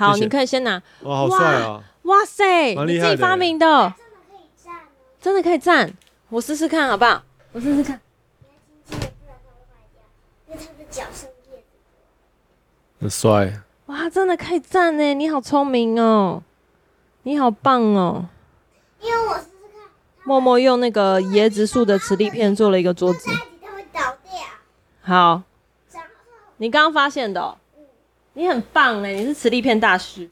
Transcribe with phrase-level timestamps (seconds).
[0.00, 0.82] 好，你可以先拿。
[1.02, 1.84] 哇，好帅啊！
[2.04, 4.88] 哇塞，你自己发明的，真的可以站哦，
[5.20, 5.92] 真的可以站。
[6.30, 7.22] 我试试看好不好？
[7.52, 8.00] 我试试看。
[8.40, 10.00] 你要轻轻的，不然它会坏掉，
[10.48, 11.64] 因为它的脚生叶子。
[12.98, 13.60] 很帅。
[13.86, 15.12] 哇，真的可以站呢！
[15.12, 16.42] 你好聪明哦，
[17.24, 18.24] 你好棒哦。
[19.02, 19.82] 因为我试试看，
[20.24, 23.32] 默默用那个椰子树的磁力片做了一个桌子在。
[23.34, 24.40] 一起它会倒掉。
[25.02, 25.42] 好，
[25.92, 26.08] 然后
[26.56, 27.58] 你刚刚发现的哦、
[28.32, 30.28] 你很棒哎，你是磁力片大师。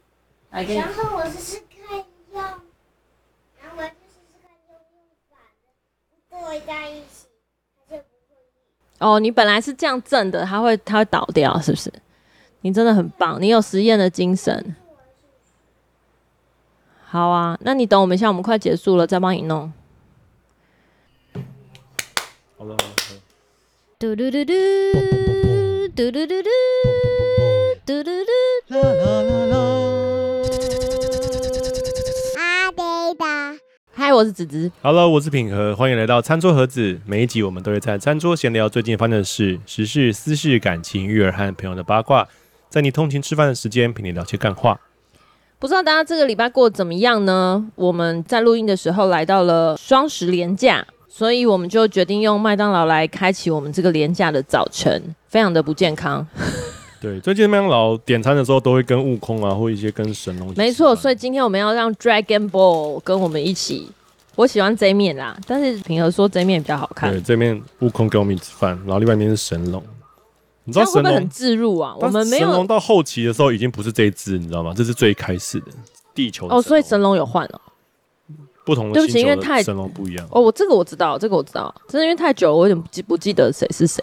[0.50, 1.98] 来给你然，后我试试看
[2.32, 5.38] 用，然后我要去试试看用用反
[6.30, 7.26] 的对在一起，
[7.86, 11.92] 它就不会哦，你本来是这样正的，它会它会倒掉，是不是？
[12.62, 14.74] 你真的很棒，你有实验的精神。
[17.04, 19.70] 好啊，那你等我们一下，我们快结束了，再帮你弄。
[22.56, 22.74] 好了，
[23.98, 24.52] 嘟嘟嘟嘟
[25.94, 26.48] 嘟嘟嘟嘟
[27.88, 28.74] 嘟嘟嘟。
[28.74, 29.56] 啦啦啦啦。
[32.36, 33.58] 阿呆的。
[33.94, 34.70] 嗨，我是子子。
[34.82, 37.00] Hello，我是品和，欢迎来到餐桌盒子。
[37.06, 42.28] 每一集我们都会在餐桌闲聊最近发生的事、时事、私事、感情、育儿和朋友的八卦，
[42.68, 44.78] 在你通勤吃饭的时间陪你聊些干话。
[45.58, 47.70] 不知道大家这个礼拜过得怎么样呢？
[47.74, 56.26] 我们在录音的时候来到了双十连假，所以我们就决定用麦当劳来开启我们这个连假的早晨，非常的不健康。
[57.00, 60.52] 对，最近麦当劳点餐的时候都会跟悟空啊，或一些跟神龙。
[60.56, 63.88] 没错，所以今天我们要让 Dragon Ball 跟我们一起。
[64.34, 67.10] 我喜欢这面啦，但是平和说这面比较好看。
[67.10, 69.82] 对，这面悟空给我们一起吃饭，然后另外一面是神龙。
[70.62, 71.94] 你知道神龙很自入啊？
[71.98, 74.72] 我们没有神龙到后期的时候已经不是这一只，你知道吗？
[74.76, 75.66] 这是最开始的
[76.14, 77.60] 地球的哦，所以神神龙有换了。
[78.64, 80.28] 不同的对不起因为太神龙不一样。
[80.30, 84.02] 哦，我这个我知道，这个我知道，真的因为太久了，我有点不记不记得谁是谁。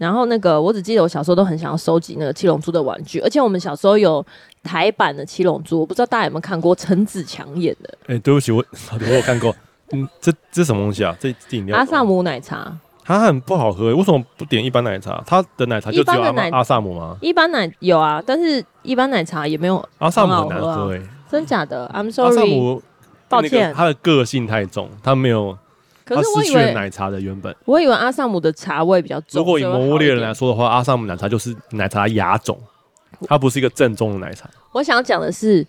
[0.00, 4.24] 然后那个，我只记得我小时候都很想要收集那个七龙珠的玩具，而且我们小时候有
[4.62, 8.64] 台版的七龙珠，我不知道大家有没有看过陈子强演的哎、对不起，我
[8.98, 9.54] 我有看过。
[9.92, 11.14] 嗯，这这什么东西啊？
[11.20, 12.74] 这这饮料阿萨姆奶茶。
[13.04, 15.22] 它很不好喝，为什么不点一般奶茶？
[15.26, 17.18] 它的奶茶就只有阿阿萨姆吗？
[17.20, 20.98] 一般奶有啊，但是一般奶茶也没有，阿萨姆好喝
[21.28, 22.82] 真假的？I'm 阿萨 sorry，姆
[23.28, 23.74] 抱歉。
[23.74, 25.58] 它的个性太重，它没有，
[26.10, 27.54] 可它是我以为，失去了奶茶的原本。
[27.64, 29.38] 我以为阿萨姆的茶味比较重。
[29.38, 32.58] 如果以魔物猎人来说的话，阿萨姆奶茶就是奶茶亚种，
[33.28, 34.50] 它不是一个正宗的奶茶。
[34.72, 35.64] 我想讲的是，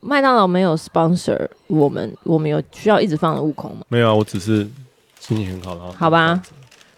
[0.00, 3.78] 麦当劳没有 sponsor 我们，我们有需要一直放的悟空吗？
[3.88, 4.68] 没有啊，我只是
[5.18, 6.42] 心情很好，然后好吧。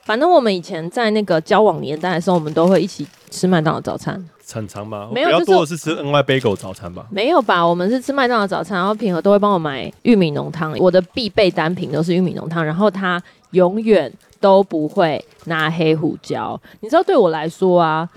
[0.03, 4.23] 反正我们以前在那个交往年代的时候，我们都会一起吃麦当劳早餐。
[4.53, 5.09] 很长吗？
[5.13, 7.07] 没有比较多的是吃 NY Bagel 早餐吧。
[7.11, 7.67] 没有吧？
[7.67, 10.75] 我们是吃麦当劳早餐，然后平和都会帮我买玉米浓汤。
[10.79, 16.61] 我的必备单品都是玉米浓汤，然后他永远都不会拿黑胡椒。
[16.81, 18.09] 你知道，对我来说啊，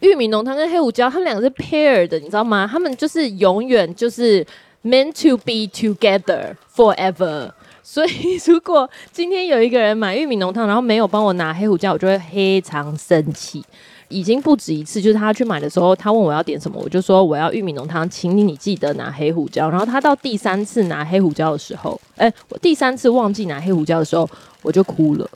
[0.00, 2.68] 玉米浓汤跟黑胡椒，他们两个是 pair 的，你知道吗？
[2.70, 4.46] 他们就是永远就是
[4.84, 7.50] meant to be together forever。
[7.82, 13.64] 所以，如果今天有一个人买玉米浓汤，然后没有帮我拿黑胡椒，我就会非常生气。
[14.10, 19.70] 已经不止一次，就是他去买的时候，他问我要点什么，我就说我要玉米浓汤，请你你记得拿黑胡椒。
[19.70, 24.28] 然后他到第三次拿黑胡椒的时候，哎、欸，我第三次忘记拿黑胡椒的时候，
[24.62, 25.26] 我就哭了。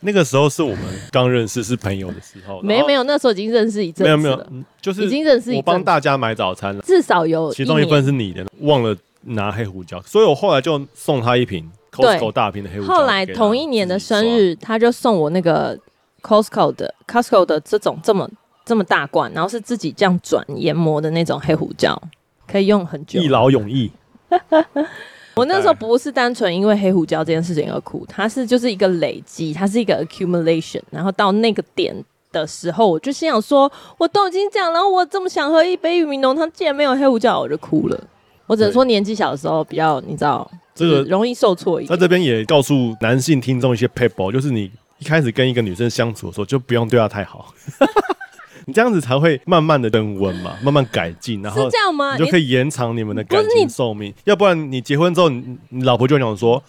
[0.00, 0.78] 那个时候是我们
[1.10, 5.56] 刚认识是朋友的时候，没有没有，那时候已经认识一阵子了，没有没有，就是已经认识一。
[5.56, 12.94] 我帮大家买早餐了，至少有其中一份是你的，忘了拿黑胡椒，所以我后来就送他一瓶 Costco 大瓶的黑胡椒。
[12.94, 15.76] 后来同一年的生日，他就送我那个
[16.22, 18.28] Costco 的 Costco 的这种这么
[18.64, 22.00] 这么大罐，然后是自己这样转研磨的那种黑胡椒，
[22.46, 23.90] 可以用很久，一劳永逸。
[25.34, 31.94] 我那时候不是单纯因为黑胡椒这件事情而哭，它是就是一个累积，它是一个 accumulation，然后到那个点
[32.32, 37.98] 的时候，我就心想说，我都已经讲了，我这么想喝一杯玉米浓汤，竟然没有黑胡椒，我就哭了。
[38.46, 41.96] 我只能说年纪小的时候比较，你知道，这个容易受挫一点。
[41.96, 47.54] 在这边也告诉男性听众一些 people，，就是你一开始跟一个女生相处的时候，就不用对她太好。
[48.66, 52.16] 你这样子才会慢慢的升温嘛，慢慢改进，然后是这样吗？
[52.18, 54.12] 你就可以延长你们的感情寿命。
[54.24, 56.62] 要不然你结婚之后，你你老婆就想说，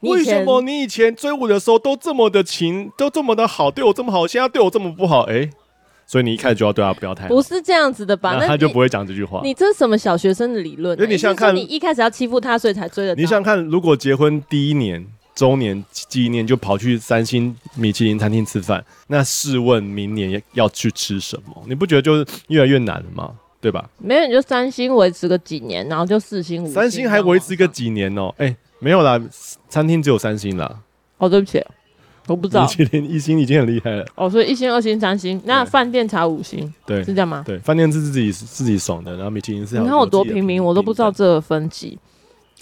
[0.00, 5.22] 为什么你以前追我的时候都这么的情，都这么的好，对我这么好，现在对我这么不好？
[5.22, 5.50] 哎、欸，
[6.06, 7.28] 所以你一开始就要对她不要太好。
[7.30, 8.36] 不是这样子的吧？
[8.38, 9.40] 那他就不会讲这句话。
[9.42, 11.02] 你这是什么小学生的理论、啊？
[11.02, 13.16] 因为你想看，你一开始要欺负他，所以才追的。
[13.16, 15.04] 你想看，如果结婚第一年。
[15.34, 21.62] 周年纪念就跑去三星米其林餐厅吃饭，那试问明年要去吃什么？
[21.66, 23.32] 你不觉得就是越来越难了吗？
[23.60, 23.88] 对吧？
[23.98, 26.74] 没有，你就三星维持个几年，然后就四星、五星。
[26.74, 28.34] 三星还维持个几年哦、喔？
[28.38, 29.20] 哎、欸，没有啦，
[29.68, 30.80] 餐厅只有三星啦。
[31.18, 31.64] 哦，对不起，
[32.26, 34.04] 我不知道，米其林一星已经很厉害了。
[34.16, 37.44] 哦，所以一星、二星、三星，那饭店才五星，对，是这样吗？
[37.46, 39.78] 对，饭店是自己自己爽的，然后米其林是。
[39.78, 41.96] 你看我多平民，我都不知道这个分级。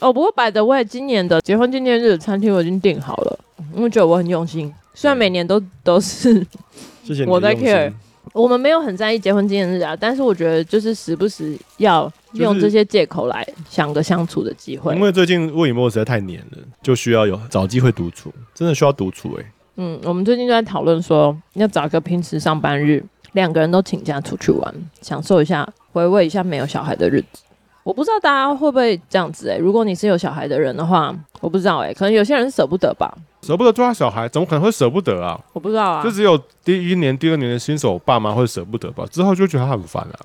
[0.01, 3.39] 哦，不过 by the way，今年的结婚纪念日的餐厅我已经订好了，
[3.75, 4.73] 因为觉得我很用心。
[4.95, 6.45] 虽然每年都都是，
[7.05, 7.93] 谢谢我在 care。
[8.33, 14.95] 我们没有很在意结婚纪念日啊，但是我觉得就是时不时要用这些借口来想个相处的机会。
[14.95, 19.47] 因为最近魏以沫实在太黏了，就需要有找机会独处，真的需要独处哎、欸。
[19.77, 23.03] 嗯，我们最近就在讨论说，要找个平时上班日，
[23.33, 27.43] 两个人都请假出去玩，享受一下，回味一下没有小孩的日子。
[27.91, 33.13] 我不知道大家会不会这样子哎、欸，如果你是有小孩的人的话，我不知道哎、欸，可能有些人舍不得吧。
[33.43, 35.37] 舍不得抓小孩，怎么可能会舍不得啊？
[35.53, 40.23] 我不知道啊，就只有第一年、第二年的新手爸妈会舍不得吧，之后就觉得他很烦了、啊。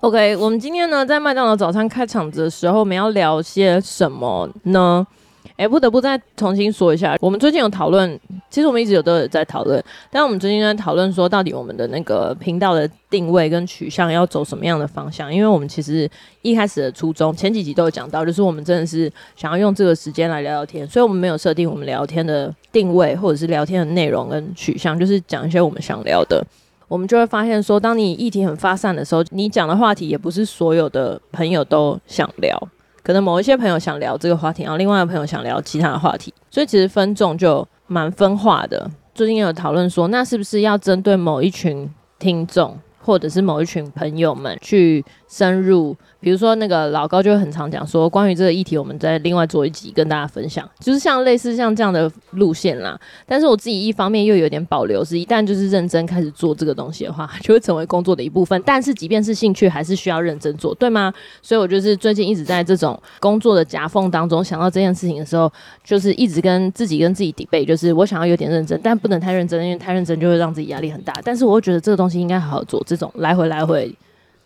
[0.00, 5.06] OK，我们今天呢，在麦当劳早餐开场的时候，我们要聊些什么呢？
[5.56, 8.18] 哎，不得不再重新说一下，我们最近有讨论，
[8.50, 15.32] 其实我们一直有都有在讨论，但我们最近在讨论说，到底我们的那个频道的定位跟取向要走什么样的方向？
[15.32, 16.08] 因为我们其实
[16.42, 26.44] 一开始的初衷，前几集都有讲到，就是我们真的是想要用这个时间来聊聊天，所以我们没有设定我们聊天的定位或者是聊天的内容跟取向，就是讲一些我们想聊的。
[26.86, 32.68] 我们就会发现说，当你议题很发散的时候，你讲的话题也不是所有的朋友都想聊。
[33.04, 38.90] 可能某一些朋友想聊这个话题，然后另外一个朋友想聊其他的话题，所以其实分众就蛮分化的。
[39.14, 45.04] 最近有讨论说，那是不是要针对某一群听众，或者是某一群朋友们去
[45.34, 45.96] 深入？
[46.20, 52.98] 比如说那个老高就会很常讲说，关于这个议题，我们再另外做一集跟大家分享，就是像类似像这样的路线啦。
[53.26, 58.62] 但是我自己一方面又有点保留，是一旦就是认真开始做这个东西的话，就会成为工作的一部分。
[58.64, 61.12] 但是即便是兴趣，还是需要认真做，对吗？
[61.42, 65.52] 所以我就是最近一直在这种工作的夹缝当中想到这件事情的时候，
[65.82, 71.12] 就是一直跟自己跟自己 debate，就是我想要有点认真，但不能太认真，因为太认真就会让自己压力很大。
[71.24, 73.94] 但是我会觉得这个东西应该好好做，这种来回来回。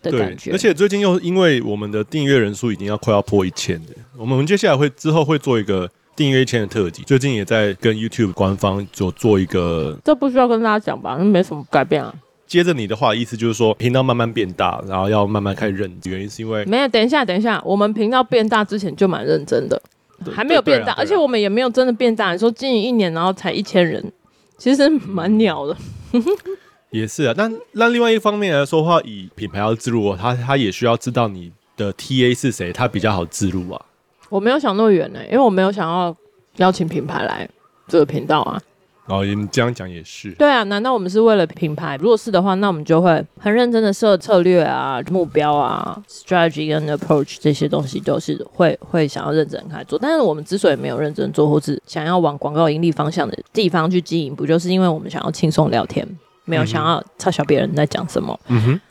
[0.01, 0.51] 的感觉。
[0.51, 7.03] 对，而且最近又因为我们的订阅人数已经要快要破一千的，我们接下来会之后会做一个订阅一千的特辑。
[7.03, 11.15] 最近也在跟 YouTube 官方做做一个，这不需要跟大家讲吧？
[11.17, 12.13] 那没什么改变啊。
[12.47, 15.91] 接着你的话，意思就是说频道慢慢变大，然后要慢慢开始认。
[16.05, 19.79] 原因是因为没有，等一下，等一下，我们频道变大之前就蛮认真的，
[20.33, 22.31] 还没有变大，而且我们也没有真的变大。
[22.31, 24.03] 你说经营一年然后才一千人，
[24.57, 25.77] 其实蛮鸟的。
[26.91, 33.81] 也是啊，但那另外一方面来说的话，以品牌要自入，他他也需要知道你的 TA 是谁，他比较好自入啊。
[34.29, 36.15] 我没有想那么远呢，因为我没有想要
[36.57, 37.47] 邀请品牌来
[37.87, 38.61] 这个频道啊。
[39.05, 40.31] 哦，你这样讲也是。
[40.33, 41.97] 对啊，难道我们是为了品牌？
[41.99, 49.97] 如果是的话，那我们就会很认真的设策略啊、目标啊、strategy 跟 approach 这些东西都是会会想要认真开做。
[49.97, 56.07] 但是我们之所以没有认真做，或是想要往广告盈利方向的地方去经营，不就是因为我们想要轻松聊天？
[56.49, 58.81] 没有想要嘲笑别人在讲什么，嗯哼，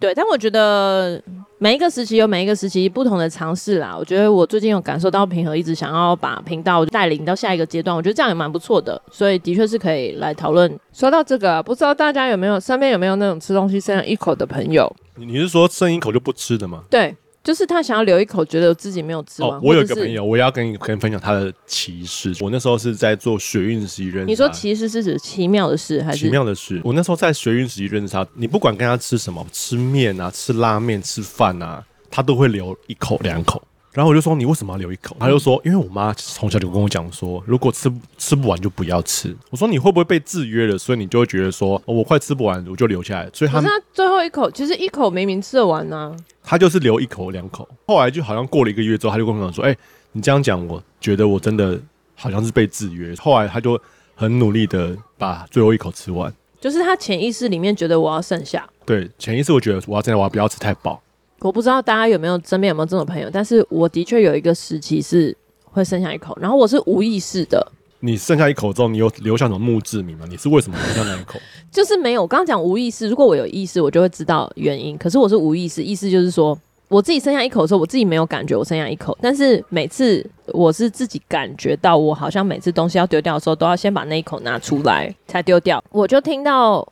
[0.00, 1.22] 对，但我觉得
[1.58, 3.94] 每一个时期有每一个时期不同的尝试啦。
[3.96, 10.78] 我觉得我最近有感受到平和一直想要把频道带领到下一个阶段，我觉得这样也蛮不错的，所以的确是可以来讨论。
[10.92, 14.90] 说到这个，不知道大家有没有身边有没有那种吃东西剩下一口的朋友？
[15.14, 16.82] 你是说剩一口就不吃的吗？
[16.90, 17.14] 对。
[17.42, 19.50] 就是他想要留一口，觉得自己没有吃完。
[19.50, 22.34] 哦，我有一个朋友，我要跟你跟你分享他的奇事。
[22.40, 24.26] 我那时候是在做学运实习认识。
[24.26, 26.80] 你说奇事是指奇妙的事还是奇妙的事？
[26.84, 33.62] 我那时候在学运实习认识他，你不管跟他吃什么，吃面啊，吃拉面，吃饭啊，他都会留一口两口。
[33.92, 35.16] 然后我就说，你为什么要留一口？
[35.18, 39.36] 他就说，因为我妈从小就跟我讲说，如果吃吃不完就不要吃。
[39.50, 40.78] 我说，你会不会被制约了？
[40.78, 43.28] 所以你就会觉得说，哦，我快吃不完，我就留下来。
[43.32, 46.16] 所以他，那最后一口其实一口明明吃得完呢，啊。
[46.44, 47.68] 他就是留一口两口。
[47.86, 49.76] 后来就好像过了一个月之后，他就跟我讲说，哎，
[50.12, 51.76] 你这样讲，我觉得我真的
[52.14, 53.14] 好像是被制约。
[53.16, 53.80] 后来他就
[54.14, 56.32] 很努力的把最后一口吃完。
[56.60, 58.68] 就是他潜意识里面觉得我要剩下。
[58.84, 61.02] 对，潜意识我觉得我要真的，我要不要吃太饱。
[61.40, 67.66] 我不知道大家有没有身边有没有这种朋友，但是我的确有一个时期是会剩下一口，然后我是无意识的。
[68.02, 70.24] 你剩下一口之后，你有留下什么墓志铭吗？
[70.28, 71.38] 你是为什么留下那一口？
[71.70, 72.22] 就是没有。
[72.22, 74.96] 我刚刚讲无意识，如果我有意识，我就会知道原因。
[74.96, 85.82] 可是我是无意识，意思就是说，我自己剩下一口的时候，我自己没有感觉我剩下一口，但是每次我是自己感觉到，我好像每次东西要丢掉的时候，都要先把那一口拿出来才丢掉。
[85.90, 86.86] 我就听到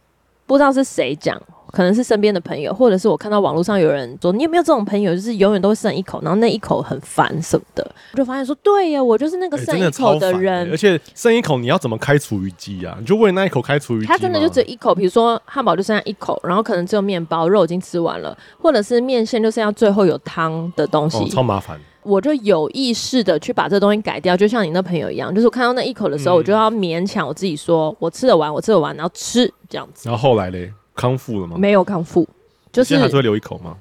[0.47, 1.40] 不知道是谁讲。
[1.72, 10.66] 可能是身边的朋友，或者是我看到网络上有人说，你有没有这种朋友，就是永远都会剩一口，然后那一口很烦什么的，我就发现说，对呀，我就是那个剩一口的人。
[10.66, 12.96] 欸、而且剩一口，你要怎么开除余机啊？
[12.98, 14.06] 你就为那一口开除余机？
[14.06, 21.78] 他真的就只有一口，比如说汉堡就剩下一口，然后可能只有面包，肉已经吃完了，或者是面线就剩下最后有汤的东西，哦、超麻烦。
[22.04, 30.08] 我就有意识的去把这东西改掉，就像你那朋友一样，就是我看到那一口的时候，嗯、我就要勉强我自己说，我吃得完，我吃得完，然后吃这样子。
[30.08, 31.57] 然后后来嘞，康复了吗？
[31.57, 32.28] 没有康复，
[32.73, 33.76] 就是还是会留一口吗？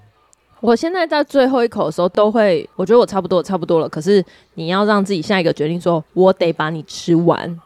[0.60, 3.90] 我现在在最后一口的时候都会，我觉得我差不多，差不多了。
[3.90, 7.60] 可是你要让自己下一个决定说，说我得把你吃完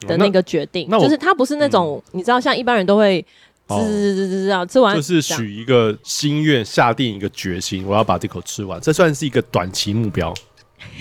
[0.00, 3.20] 的那个决定，哦、就是它不是那种、嗯、你知道，像一般人都会
[3.68, 10.32] 吃吃吃吃吃吃完，就是许一个心愿，下定一个决心，我要把这口吃完，这算是一个短期目标。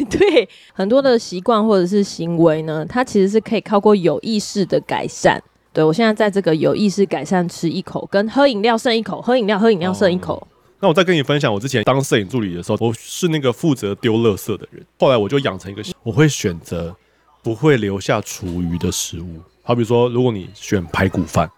[0.09, 5.41] 对，很多的习惯或者是行为呢，它其实是可以靠过有意识的改善。
[5.75, 10.47] 对，我现在在这个有意识改善，吃一口跟喝饮料剩一口，喝饮料喝饮料剩一口。
[10.79, 14.81] 那我再跟你分享，我之前当摄影助理的时候，我是那个负责丢垃圾的人。
[14.97, 16.95] 后来我就养成一个，我会选择
[17.43, 19.41] 不会留下厨余的食物。
[19.63, 21.51] 好比说，如果你选排骨饭，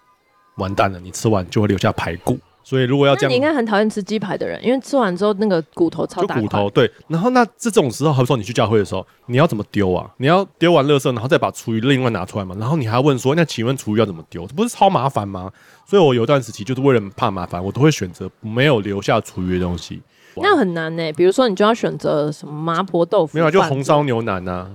[0.55, 2.39] 完蛋了，你吃完就会留下排骨。
[2.67, 10.05] 所以如果要这样，你应该很讨厌吃鸡排的人，因为吃完之后那个骨头超大骨头对，然后那这种时候，好比说你去教会的时候，你要怎么丢啊？
[10.17, 12.53] 你要丢完垃圾，然后再把厨余另外拿出来嘛？
[12.59, 14.45] 然后你还要问说，那请问厨余要怎么丢？
[14.45, 15.49] 这不是超麻烦吗？
[15.85, 20.01] 所以我有一段时期就是为了怕麻烦，我都会选择没有留下厨余的东西。
[20.35, 24.67] 那很难呢、欸，比如说你就要选择什么麻婆豆腐，没有就红烧牛腩呐、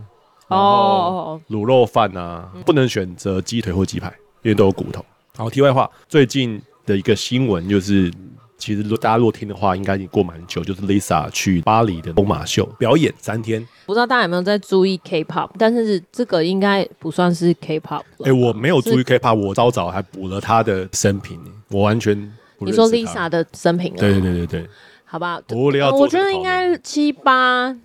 [0.49, 4.09] 啊，哦，卤肉饭呐、啊，嗯、不能选择鸡腿或鸡排，
[4.43, 5.05] 因为都有骨头。
[5.37, 8.13] 好，题外话，最近的一个新闻就是。
[8.59, 10.63] 其实，大家如果听的话，应该已经过蛮久。
[10.63, 15.51] 就是 Lisa 去巴黎的疯马秀表演三天，不知道大家有没有在注意 K-pop？
[15.59, 18.03] 但是这个应该不算是 K-pop。
[18.21, 22.15] 哎、欸，我没有注意 K-pop，我早早还补了他的生平，我完全
[22.57, 22.65] 不。
[22.65, 23.99] 你说 Lisa 的生平啊？
[23.99, 24.69] 对对对对对，
[25.07, 25.43] 好吧。
[25.51, 27.77] 无聊、嗯，我觉得应该七八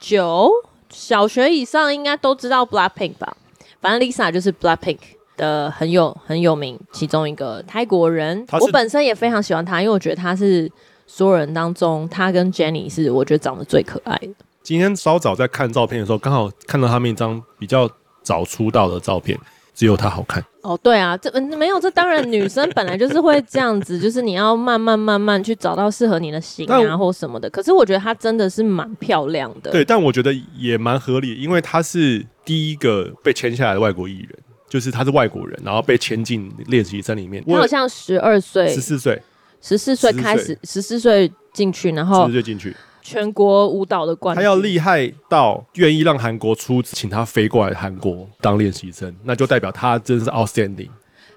[0.00, 0.50] 九
[0.88, 3.36] 小学以上应该都知道 Blackpink 吧？
[3.82, 4.96] 反正 Lisa 就是 Blackpink。
[5.36, 10.70] 的很有很有名，其中一个泰国人，我本身也非常喜欢他，因为我觉得他是
[11.06, 14.30] 所有人当中，他跟 Jennie 是我觉得长得最可爱的。
[14.62, 17.90] 今天稍早在看照片的时候，刚好看到他们一张比较
[18.22, 19.36] 早出道的照片，
[19.74, 20.44] 只有他好看。
[20.62, 27.50] 哦，对啊，这没有，这当然女生本来就是会这样子， 就是你要慢慢慢慢去找到适合你的型啊或什么的。
[27.50, 29.72] 可是我觉得她真的是蛮漂亮的。
[29.72, 34.38] 对，但我觉得也蛮合理，因为她是第一个被签下来的外国艺人。
[34.72, 37.44] 就是他是外国人，然后被签进练习生里面。
[37.46, 39.20] 他好像十二岁、十四岁、
[39.60, 44.40] 十四岁开始，十四岁进去，然后十四岁进去全国舞蹈的冠军。
[44.40, 50.88] 他要厉害到愿意让韩国出请他飞过来韩国当练习生，那就代表他真的是 outstanding。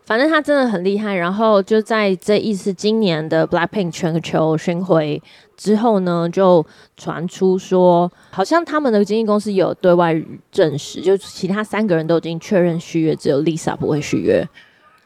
[0.05, 1.15] 反正他真的很厉害。
[1.15, 5.21] 然后就在这一次今年的 Blackpink 全球巡回。
[5.57, 6.65] 之后呢，就
[6.97, 10.13] 传出说，好像他们的经纪公司有对外
[10.51, 14.45] 证实，就其他三个人都已经确认续约，只有 Lisa 不会续约。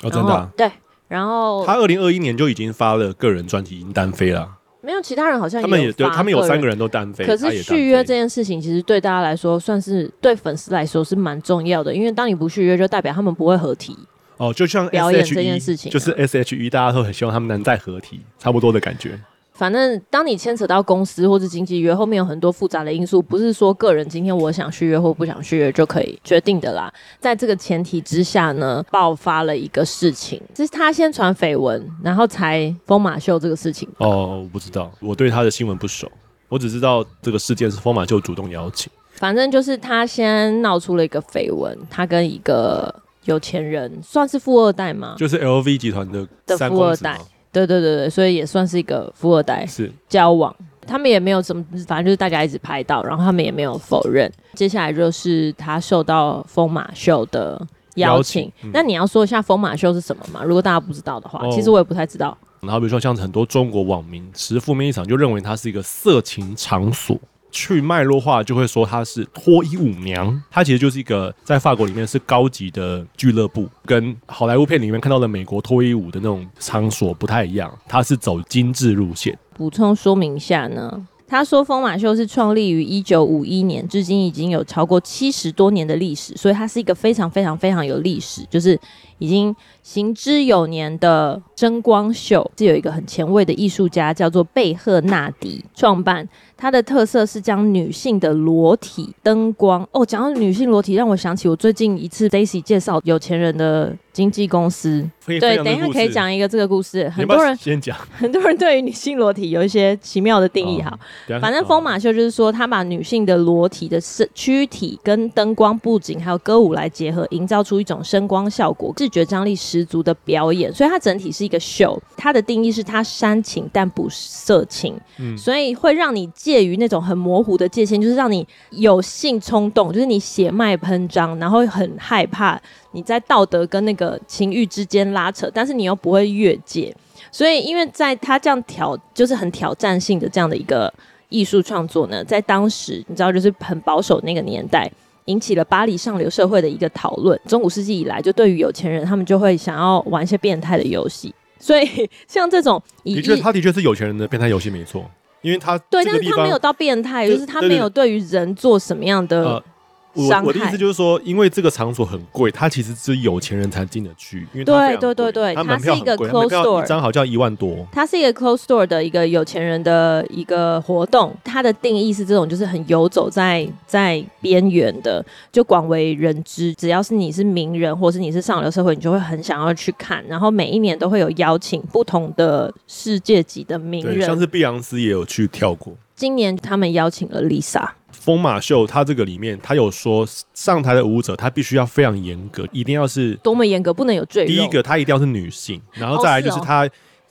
[0.01, 0.49] 哦，真的、啊？
[0.57, 0.71] 对。
[1.07, 4.49] 然后他二零二一年就已经发了个人专辑，已经单飞了。
[4.81, 7.23] 没有，其他人好像他们也对，他们有三个人都单飞。
[7.25, 13.95] 可是续约这件事情，其实对大家来说，算是对粉丝来说是蛮重要的，因为当你不续约，就代表他们不会合体。
[14.39, 19.19] 哦，就像 SHE, 表演这件事情、啊，就是 S.H.E，大家都很希望他们能再合体，差不多的感觉。
[19.51, 26.89] 反正当你牵扯到公司或是经纪约，后面有很多复杂的因素，不是说个人今天我想续约或不想续约就可以决定的啦。
[27.19, 33.85] 在这个前提之下呢，爆发了一个事情，就是他先传绯闻，然后才疯马秀这个事情。
[33.97, 36.09] 哦，我不知道，我对他的新闻不熟，
[36.47, 38.89] 我只知道这个事件是疯马秀主动邀请。
[39.11, 45.15] 反正就是他先闹出了一个绯闻，他跟一个有钱人，算是富二代吗？
[45.17, 47.19] 就是 LV 集团的的富二代。
[47.51, 54.31] 对对对对，所以也算是一个富二代是交往，他们也没有什么，反正就是大家一直拍到，然后他们也没有否认。
[54.53, 57.59] 接下来就是他受到疯马秀的
[57.95, 60.43] 邀请，邀请嗯、那你要说一下疯马秀是什么吗？
[60.43, 62.37] 如果大家不知道的话，哦、其实我也不太知道。
[62.61, 67.17] 然后比如说像很多中国网民持负面立场，就认为它是一个色情场所。
[67.51, 79.37] 去脉络化就会说她是脱衣舞娘，她其实就是一个在法国里面是高级的俱乐部，跟好莱坞片里面看到的美国脱衣舞的那种场所不太一样，它是走精致路线。
[79.55, 88.79] 补充说明下呢，他说疯马秀是创立于一九五一年，至今已经有超过七十多年的历史，所以它是一个非常非常非常有历史，就是
[89.19, 96.27] 已经行之有年的声光秀，是有一个很前卫的艺术家叫做贝赫纳迪创办。
[96.57, 105.09] 它的特色是将女性的裸体灯光哦，讲到女性裸体，让我想起我最近一次 Daisy 介绍有钱人的经纪公司。
[105.25, 107.07] 对，等一下可以讲一个这个故事。
[107.07, 110.81] 很多人先讲， 很多人对于女性裸体有一些奇妙的定义。
[110.81, 110.89] 哈、
[111.29, 121.99] 哦，反正疯马秀就是说，他把女性的裸体的身躯体跟灯光布景还有歌舞来结合，营造出一种声光效果，视觉张力十足的表演，所以它整体是一个秀。
[122.15, 132.61] 它的定义是它煽情但不色情，嗯，所以会让你介于那种很模糊的界限，就是让你有性冲动，就是你血脉喷张，然后很害怕
[132.91, 136.95] 你在道德跟那个情欲之间拉扯，但是你又不会越界。
[137.31, 140.93] 所以，因为在他这样挑，就是很挑战性的这样的一个
[141.29, 144.91] 艺术创作呢，在当时你知道，就是很保守那个年代。
[145.29, 147.39] 引起了巴黎上流社会的一个讨论。
[147.47, 151.33] 中古世纪以来，就对于有钱人，他们就会想要玩一些变态的游戏。
[151.59, 155.05] 所以，像这种，的确，他的确是有钱人的变态游戏，没错。
[155.41, 159.43] 因为他对，但是他没有到变态，就是他没有对于人做什么样的。
[159.43, 159.63] 呃
[160.13, 164.39] 我我的意思就是说，因为这个场所很贵，它其实只有有钱人才进得去。
[164.53, 167.85] 因为对对对对，它是一个 closed door，一张好像一万多。
[167.91, 171.33] 它是一个 closed door 的一个有钱人的一个活动。
[171.43, 176.73] 它的定义是这种，就是很游走在在边缘的，就广为人知。
[176.73, 180.25] 只要是你是名人，或是你是上流社会，你就会很想要去看。
[180.27, 185.93] 然后每一年都会有邀请不同的世界级的名人，像是碧昂斯也有去跳过。
[186.19, 187.91] 今年他们邀请了 Lisa。
[188.11, 194.49] 疯马秀，它这个里面，他有说上台的舞者，他必须要非常严格，一定要是多么严格，不能有赘肉。
[194.49, 196.85] 第一个，她一定要是女性，然后再来就是她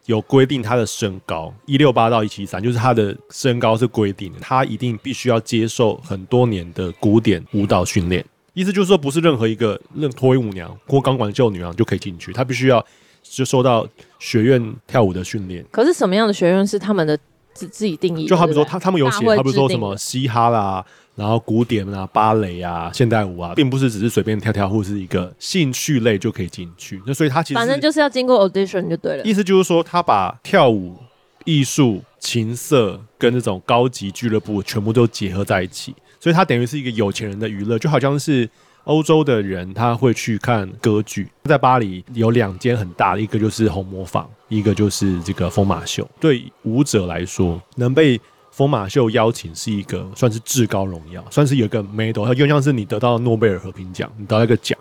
[0.06, 8.24] 有规定她的身高一六八到一七三，就是她的身高是规定的，他一定必须要接受很多年的古典舞蹈训练。
[8.54, 12.82] 意思就是说，不是任何一个任脱衣舞娘或钢管秀女郎就可以进去，她必须要
[13.22, 13.86] 就受到
[14.18, 15.62] 学院跳舞的训练。
[15.70, 17.18] 可是什么样的学院是他们的？
[17.58, 20.84] 自自己定义，就好比说他他们有写，好比说什么嘻哈啦，
[21.16, 27.02] 然后古典啊、芭蕾啊、现代舞啊，并不是只是随便跳跳或是一个兴趣类就可以进去。
[27.04, 29.24] 那所以他其实反正就是要经过 audition 就对了。
[29.24, 30.96] 意思就是说，他把跳舞、
[31.44, 38.48] 艺术、琴瑟跟这种高级俱乐部全部都结合在一起，所以他等于是一个有钱人的娱乐，就好像是。
[38.88, 46.08] 欧洲的人他会去看歌剧，在巴黎有两间很大的，一个就是红磨坊，一个就是这个疯马秀。
[46.18, 48.18] 对舞者来说，能被
[48.50, 54.78] 疯马秀邀请是一个算是至高荣耀，算是有一个 medal，它就像是你得到诺贝尔和平奖，你得到一个奖。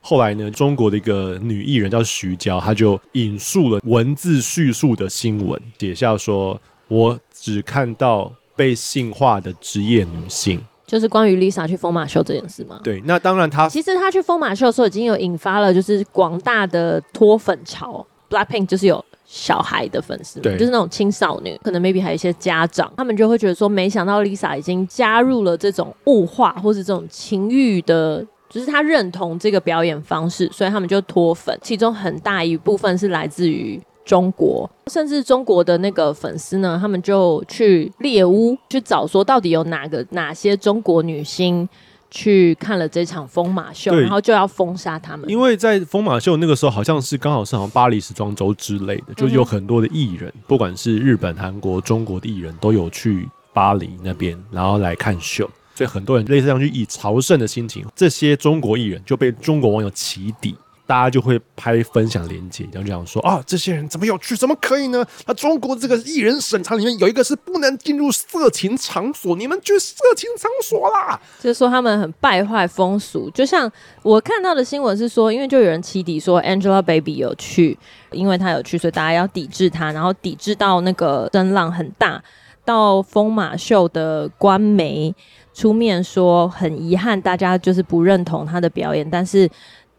[0.00, 12.80] 后来呢，中国的一个女艺人叫徐娇，她就引述了文字叙述的新闻，写下说：“我只看到被性化的职业女性。”就是关于 Lisa 去疯马秀这件事吗？
[12.82, 18.04] 对，那当然她，他其实她去疯马秀的时候已经有引发了就是广大的脱粉潮。
[18.30, 31.58] Blackpink 就是有小孩的粉丝，对，就是那种青少年，可能 maybe 还有一些家长，他们就会觉得说，没想到 Lisa 已经加入了这种物化或是这种情欲的，就是他认同这个表演方式，所以他们就脱粉。
[31.62, 33.80] 其中很大一部分是来自于。
[34.08, 41.68] 中国，甚至中国的那个粉丝呢，他们就去猎巫，去找说到底有哪个哪些中国女星
[42.10, 45.28] 去看了这场疯马秀，然后就要封杀他们。
[45.28, 55.48] 因为在疯马秀那个时候，好像是刚好是好像巴黎时装周之类的，就有很多的艺人，不管是日本、韩国、中国的艺人，都有去巴黎那边，然后来看秀。
[55.74, 60.56] 所以很多人类似上去以朝圣的心情，这些中国艺人就被中国网友起底。
[60.88, 64.34] 大家就会拍分享链接，然后这样说啊，这些人怎么有趣？
[64.34, 65.04] 怎么可以呢？
[65.26, 71.20] 那中国这个艺人审查里面有一个是不能进入色情场所，你们去色情场所啦！
[71.38, 73.30] 就是说他们很败坏风俗。
[73.34, 73.70] 就像
[74.02, 77.78] 我看到的新闻是说，因为就有人起底说 Angelababy 有去，
[78.10, 82.22] 因为他有去，所以大家要抵制他，然后抵制到那个声浪很大，
[82.64, 85.14] 到疯马秀的官媒
[85.52, 89.46] 出面说很遗憾，大家就是不认同他的表演，但是。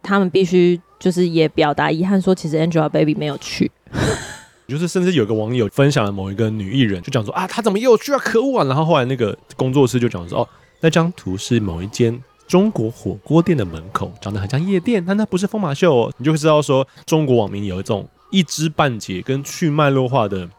[0.02, 3.72] 他们必须就是也表达遗憾，说其实 Angelababy 没有去，
[4.68, 8.66] 就是甚至有个网友分享了某一个女艺人，就讲说啊，她怎么又去啊，可恶啊！
[8.66, 10.50] 然后后来那个工作室就讲说，哦，
[10.82, 16.14] 那张图是某一间中国火锅店的门口，长得很像夜店，但那不是疯马秀哦。
[16.18, 20.50] 你就会知道说，中国网民有一种一知半解跟去脉络化的，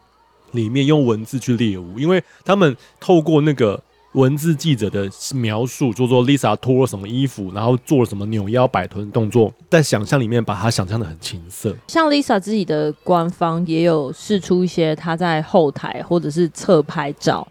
[0.51, 3.81] 里面用文字去猎物，因为他们透过那个。
[4.13, 11.73] 文字记者的描述，就说 Lisa 脱了什么衣服，然后做了什么扭腰摆臀动作，在想象里面把她想象的很情色。
[11.87, 17.47] 像 Lisa 自己的官方也有释出一些她在后台或者是侧拍照，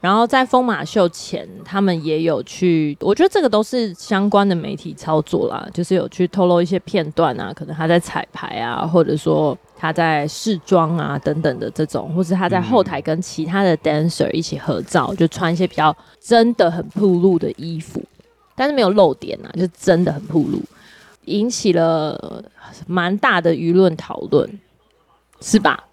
[0.00, 9.56] 然后在疯马秀前，他们也有去，我觉得这个都是相关的媒体操作啦，就是有去透露一些片段啊，可能他在彩排啊，或者说。
[9.80, 18.02] 他在试妆啊，等等的这种，或是他在后台跟其他的 dancer 一起合照，嗯、就穿一些比较真的很暴露的衣服，
[18.54, 20.60] 但是没有露点啊，就真的很暴露，
[21.24, 22.44] 引起了
[22.86, 24.58] 蛮大的舆论讨论，
[25.40, 25.84] 是吧？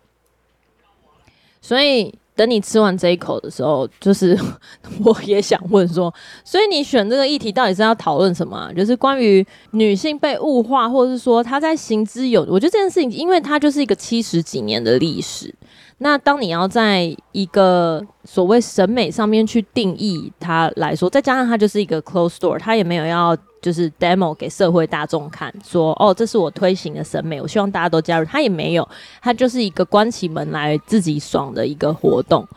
[1.62, 4.38] 所以等你吃完这一口的时候，就是
[5.04, 6.14] 我也想问说，
[6.46, 8.72] 所以你选这个议题到底是要讨论什么？
[8.76, 15.54] 就是关于女性被物化，或者是说她在行之有，我觉得这件事情，因为它就是一个七十几年的历史。
[16.00, 28.88] 那当你要在一个所谓审美上面去定义它来说，再加上它就是一个 closed door，它也没有要就是 demo 给社会大众看，说哦，这是我推行的审美，我希望大家都加入，他也没有，
[29.22, 32.48] 他就是一个关起门来自己爽的一个活动。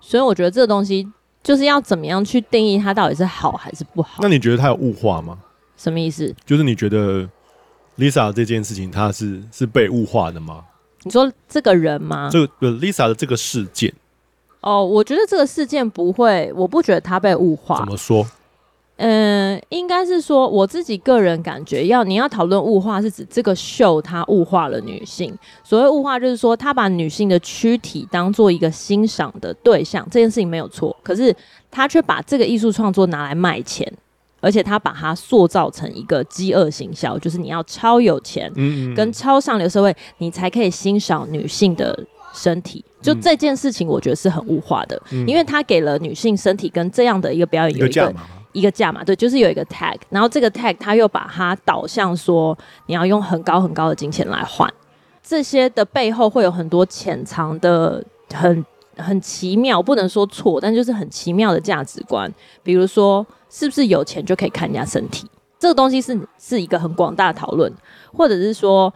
[0.00, 1.08] 所以我觉得这个东西
[1.42, 4.18] 就是要怎么样去定义它到底是好还是不好？
[4.20, 5.38] 那你觉得它有物化吗？
[5.76, 6.34] 什么意思？
[6.44, 7.28] 就是你觉得
[7.98, 10.64] Lisa 这件事情，它是是被物化的吗？
[11.04, 12.28] 你说这个人吗？
[12.30, 13.92] 这个 Lisa 的这个事件，
[14.60, 17.78] 哦，我觉得这个事件不会，我不觉得他被物化。
[17.78, 18.24] 怎么说？
[19.04, 25.36] 嗯，应该是说我自己个人感觉要，要你要讨论物化，是指这个秀它物化了女性。
[25.64, 30.96] 所谓物化，就是说他把女性的躯体当做一个欣赏的对象，这件事情没有错。
[31.02, 31.34] 可是
[31.70, 33.92] 他却把这个艺术创作拿来卖钱。
[34.44, 38.52] 而且他把它塑造成一个饥饿行销，就是你要超有钱，
[38.92, 41.96] 跟超上流社会，你才可以欣赏女性的
[42.34, 42.84] 身体。
[43.00, 48.12] 就这件事情，我觉得是很物化的，因为他给了女性身体跟这样的一个表演有一个
[48.52, 54.72] 一个价嘛，对，就是有一个 tag，然后这个 tag 他又把它导向说你要用很高很高的金钱来换，
[55.22, 58.64] 这些的背后会有很多潜藏的很
[58.96, 63.26] 很奇妙，不能说错，但就是很奇妙的价值观，比如说。
[63.54, 65.28] 是不是有钱就可以看人家身体？
[65.58, 67.70] 这个东西是是一个很广大的讨论，
[68.10, 68.90] 或者是说，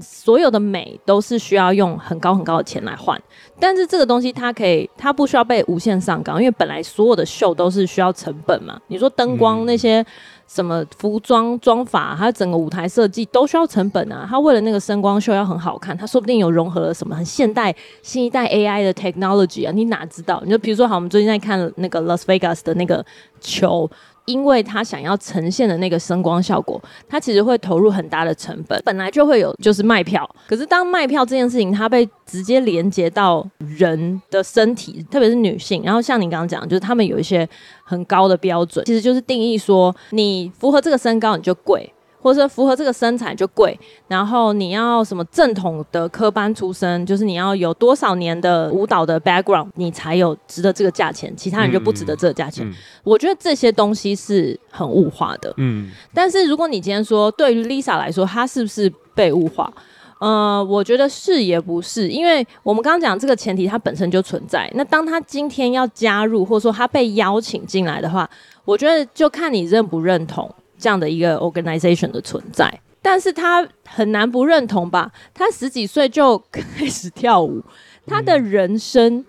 [0.00, 3.20] 所有的美都是需要用很高很高的钱来换。
[3.58, 8.80] 但是这个东西它可以，它不需要被无限上纲，因为本来所有的秀都是需要成本嘛。
[8.88, 10.04] 你说灯光那些。
[10.48, 14.24] 什么服装装法，还有整个舞台设计都需要成本啊！
[14.30, 19.72] 他为了那个声光秀要很好看，他说不定有融合了什么很现代新一代 AI 的 technology 啊！
[19.72, 20.40] 你哪知道？
[20.44, 23.04] 你就比如说，好，我们最近在看那个 Las Vegas 的那个
[23.40, 23.90] 球。
[24.26, 30.28] 因为他想要呈现的那个声光效果，他其实会投入很大的成本，本来就会有就是卖票。
[30.46, 37.48] 可是当卖票这件事情，它被直接连接到人的身体，特别是女性，然后像你刚刚讲，就是他们有一些
[37.84, 41.92] 很高的标准，其实就是定义说，你符合这个身高你就贵。
[42.26, 52.66] 或者符合这个身材就贵，然后你要什么正统的科班出身，就是你要有多少年的舞蹈的 background，你才有值得这个价钱，其他人就不值得这个价钱。
[52.66, 55.54] 嗯嗯、我觉得这些东西是很物化的。
[55.58, 59.72] 嗯，但是如果你今天说对于 Lisa 来说，她是不是被物化？
[60.18, 64.68] 呃，我觉得是也不是，因为我们刚刚讲这个前提，它本身就存在。
[64.74, 68.28] 那当他今天要加入，或者说他被邀请进来的话，
[68.64, 70.52] 我觉得就看你认不认同。
[70.78, 75.10] 这样的一个 organization 的存在，但是他很难不认同吧？
[75.32, 77.62] 他十几岁就开始跳舞，
[78.06, 79.24] 他的人生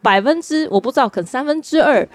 [0.00, 2.08] 百分之我不知道，可能三分之二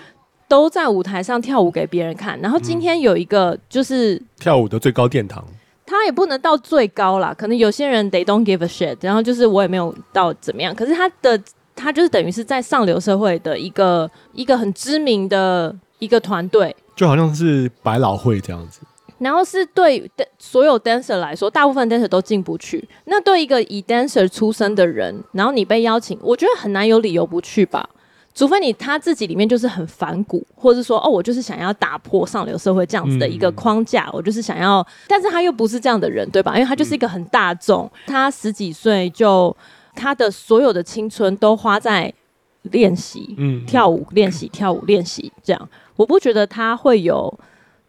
[0.48, 2.40] 都在舞台上跳舞给别人看。
[2.42, 5.46] 然后今天有一个就是跳舞的最高殿堂，
[5.86, 10.74] 他也不能到最高啦，可能有些人 they don't give a shit，然后就是我也没有到怎么样。
[10.74, 11.42] 可是他的
[11.76, 16.76] 他就是等于是在上流社会的一个一个很知名的一个团队。
[17.02, 18.82] 就好像是百老汇这样子，
[19.18, 22.88] 然后是对所有 dancer 来说，大部分 dancer 都进不去。
[23.06, 27.90] 那对一个以 dancer 出身的人，然后你被邀请，我觉得很难有理由不去吧？
[28.36, 36.54] 除非你他自己里面就是很反骨，或者是说哦，我就是想要打破上流社会这样子的一个框架，嗯、我就是想要，但是他又不是这样的人，对吧？
[36.54, 39.58] 因为他就是一个很大众，嗯、他十几岁就
[39.96, 42.14] 他的所有的青春都花在
[42.62, 45.70] 练习，嗯，跳舞练习，跳舞练习这样。
[46.02, 47.32] 我不觉得他会有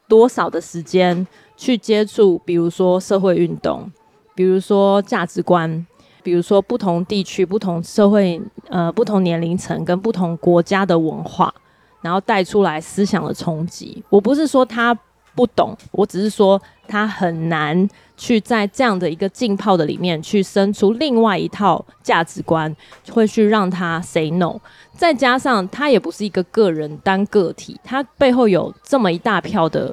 [0.07, 3.91] 多少的时间去接触，比如说社会运动，
[4.35, 5.87] 比如说价值观，
[6.23, 11.55] 比如说不同地区、不同社会、呃，不同年龄层跟不同国家的文化，
[12.03, 14.05] 然后带出来思想的冲击。
[14.11, 14.95] 我不是说他
[15.35, 17.89] 不懂，我只是说他很难
[18.23, 22.73] 去在这样的一个浸泡的里面去生出另外一套价值观，
[23.11, 24.61] 会去让他 say no。
[24.97, 29.93] 再加上他也不是一个个人单个体，他背后有这么一大票的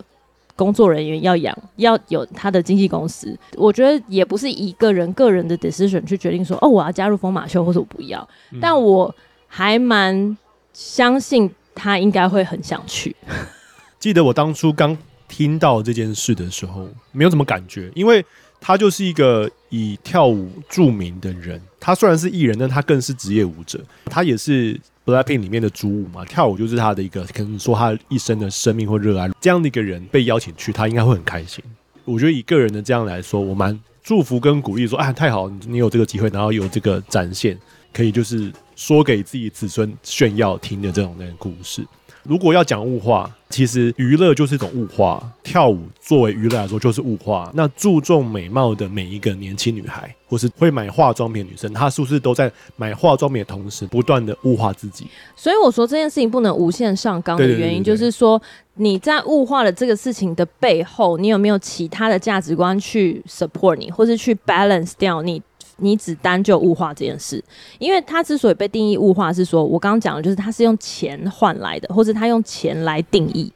[0.56, 3.36] 工作人员要养，要有他的经纪公司。
[3.56, 8.22] 我觉得也不是一个人个人的 decision 去决定说，哦，我要加入风马秀，或者我不要。
[8.52, 9.16] 嗯、但我
[9.48, 10.38] 还蛮
[10.72, 13.16] 相信他应该会很想去。
[13.98, 14.96] 记得我当初刚
[15.30, 18.26] 听到这件事的时候，没有什么感觉，因为
[18.60, 21.62] 他就是一个以跳舞著名的人。
[21.80, 23.80] 他虽然是艺人，但他更是职业舞者。
[24.06, 29.30] 他也是 BLACKPINK 里面的主舞嘛，跳舞就是他的一个，可能说他一生的生命或热爱。
[29.40, 31.64] 这样的一个人被邀请去，他应该会很开心。
[32.04, 37.58] 我觉得以个人的这样来说，我蛮祝福跟鼓励说，啊，太好，你有这个机会，然后有这个展现，
[37.94, 41.86] 可以就是说给自己子孙炫耀听的这种的故事。
[42.24, 45.22] 如果要讲物化，其实娱乐就是一种物化。
[45.42, 47.52] 跳舞作为娱乐来说就是物化。
[47.56, 55.08] 那注重美貌的每一个年轻女孩，或是会买化妆品的女生，她是不是都在买化妆品的同时，不断的物化自己？
[55.36, 58.40] 所以我说这件事情不能无限上纲的原因，就是说
[58.76, 65.42] 你在物化了这个事情的背后，你有没有其他的价值观去 support 你，或是去 balance 掉你？
[65.80, 67.44] 你只单就物化这件事，
[67.78, 73.52] 因为它之所以被定义物化，是说我刚刚讲的就是它是用钱换来的，或是它用钱来定义。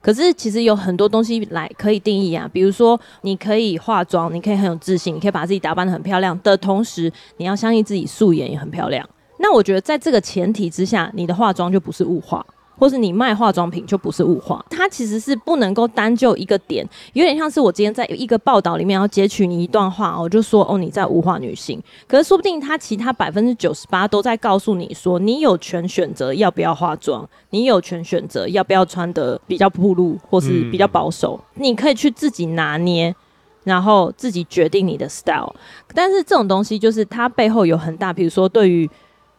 [0.00, 9.08] 可是其实有很多东西来可以定义啊，比如说你可以化妆，你可以很有自信，你可以把自己打扮得很漂亮的同时，你要相信自己素颜也很漂亮。
[9.38, 12.44] 那我觉得在这个前提之下，你的化妆就不是物化。
[12.78, 33.14] 或是你卖化妆品就不是物化，它其实是不能够单就一个点，有点像是我今天在一个报道里面要截取你一段话，我就说哦，你在物化女性，可是说不定他其他百分之九十八都在告诉你说，你有权选择要不要化妆，你有权选择要不要穿的比较暴露或是比较保守，嗯，你可以去自己拿捏，
[33.64, 35.54] 然后自己决定你的 style，
[35.94, 38.88] 但是这种东西就是它背后有很大，比如说对于。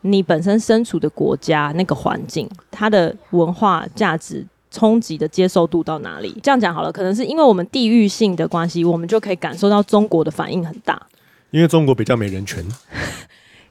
[0.07, 6.35] 你本身身处的国家那个环境，它的文化价值冲击的接受度到哪里？
[6.41, 11.01] 这样讲好了，可能是因为我们地域性的关系，我们就可以感受到中国的反应很大。
[11.51, 12.65] 因为中国比较没人权。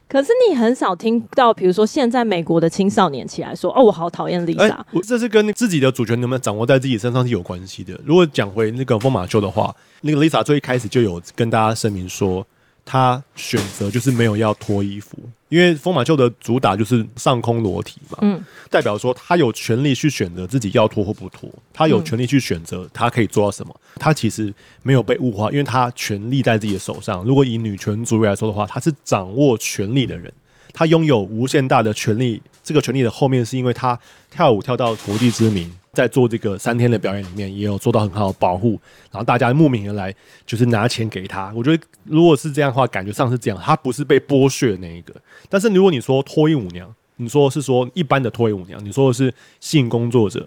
[0.08, 4.68] 可是你很少听到，比如说现在美国的青少年起来说：“哦，我好讨厌 Lisa。
[4.68, 7.98] 欸”我这是跟自己的主权能不能掌握在自己身上是有关系的。
[8.04, 12.46] 如果讲回那个风马秀的话，那个 Lisa 最一开始就有跟大家声明说。
[12.88, 15.18] 她选择就是没有要脱衣服，
[15.48, 27.22] 因为风马秀的主打就是上空裸体嘛，嗯，代表说他有权利去选择自己要脱或不脱，他有权利去选择他可以做到什么，他其实没有被物化，因为他权力在自己的手上。
[27.24, 30.32] 如果以女权主义来说的话，他是掌握权力的人，
[30.72, 32.42] 他拥有无限大的权力。
[32.66, 33.98] 这个权利的后面是因为他
[34.30, 35.72] 跳舞跳到国际知名。
[35.96, 38.78] 在做这个三天的表演里面，也有做到很好的保护，
[39.10, 41.50] 然后大家慕名而来，就是拿钱给他。
[41.56, 45.14] 我觉得如果是这样的话，感觉上是这样，他不是被剥削的那一个。
[45.48, 50.46] 但是如果你说脱衣舞娘，你说是说一般的脱衣舞娘，你说的是性工作者，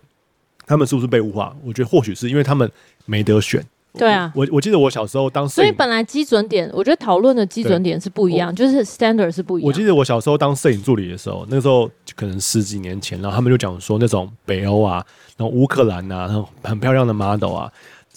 [0.68, 1.58] 他们是不是被物化？
[1.64, 2.72] 我觉得或许是因为他们
[3.08, 3.66] 没得选。
[3.98, 9.68] 对啊，我我记得我小时候当，所以本来基准点，我觉得讨论的基准点是不一样，就是 standard 是不一样。
[9.68, 15.04] 我记得我小时候当摄影助理的时候，那时候可能十几年前，然后他们就讲说那种北欧啊，
[15.38, 17.72] 然后乌克兰啊，然后很漂亮的 model 啊，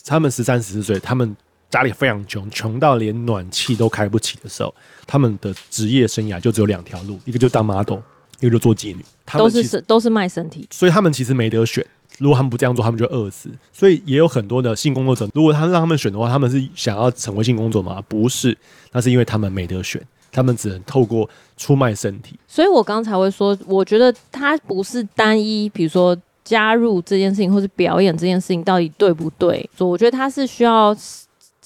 [0.05, 1.35] 他们十三十四岁，他们
[1.71, 4.75] 家里非常穷，穷到连暖气都开不起的时候，
[5.07, 7.99] 他们的职业生涯就只有两条路，一个就当 model，
[8.41, 11.85] 一个就做妓女，他们都是都是卖身体，所以他们其实没得选。
[12.23, 13.51] 如果他们不这样做，他们就饿死。
[13.73, 18.03] 所以也有很多的性工作者，如果他让他们选的话，他们是想要成为性工作吗？
[18.09, 18.57] 不是，
[18.93, 22.39] 那是因为他们没得选，他们只能透过出卖身体。
[22.47, 29.69] 所以我刚才会说，我觉得他不是单一，比如说加入这件事情，或是表演这件事情到底对不对？
[29.77, 30.97] 所以我觉得他是需要。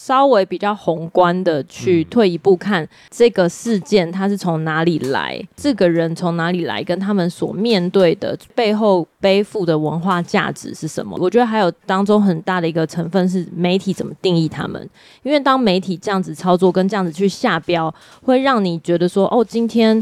[0.07, 5.37] 稍微比较宏观的去退一步看这个事件，它是从哪里来？
[5.57, 6.81] 这个人从哪里来？
[6.85, 11.19] 跟他们所面对的背后背负的文化价值是什么？
[11.21, 14.89] 我觉得还有当中很大的一个成分是媒体怎么定义他们。
[15.25, 17.93] 因为当媒体这样子操作跟这样子去下标，
[18.23, 20.01] 会让你觉得说，哦，今天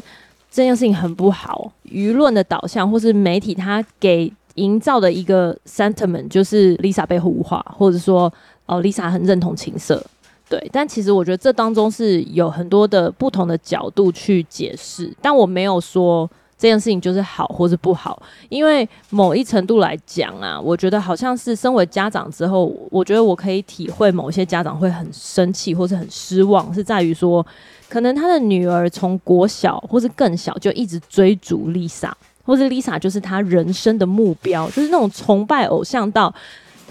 [0.50, 1.72] 这件事情很不好。
[1.86, 8.30] 舆论的导向或是媒体他给营造的一个 sentiment 就是 Lisa 被物化，或者说。
[8.66, 10.02] 哦，Lisa 很认同情色，
[10.48, 27.46] 对，但其实我觉得这当中是有很多的不同的角度去解释，但我没有说这件事情就是好或是不好，因为某一程度来讲啊，我觉得好像是身为家长之后，我觉得我可以体会某些家长会很生气或是很失望，是在于说，
[27.88, 32.10] 可能他的女儿从国小或是更小就一直追逐 Lisa，
[32.44, 36.34] 或是 Lisa 就是他人生的目标，就是那种崇拜偶像到。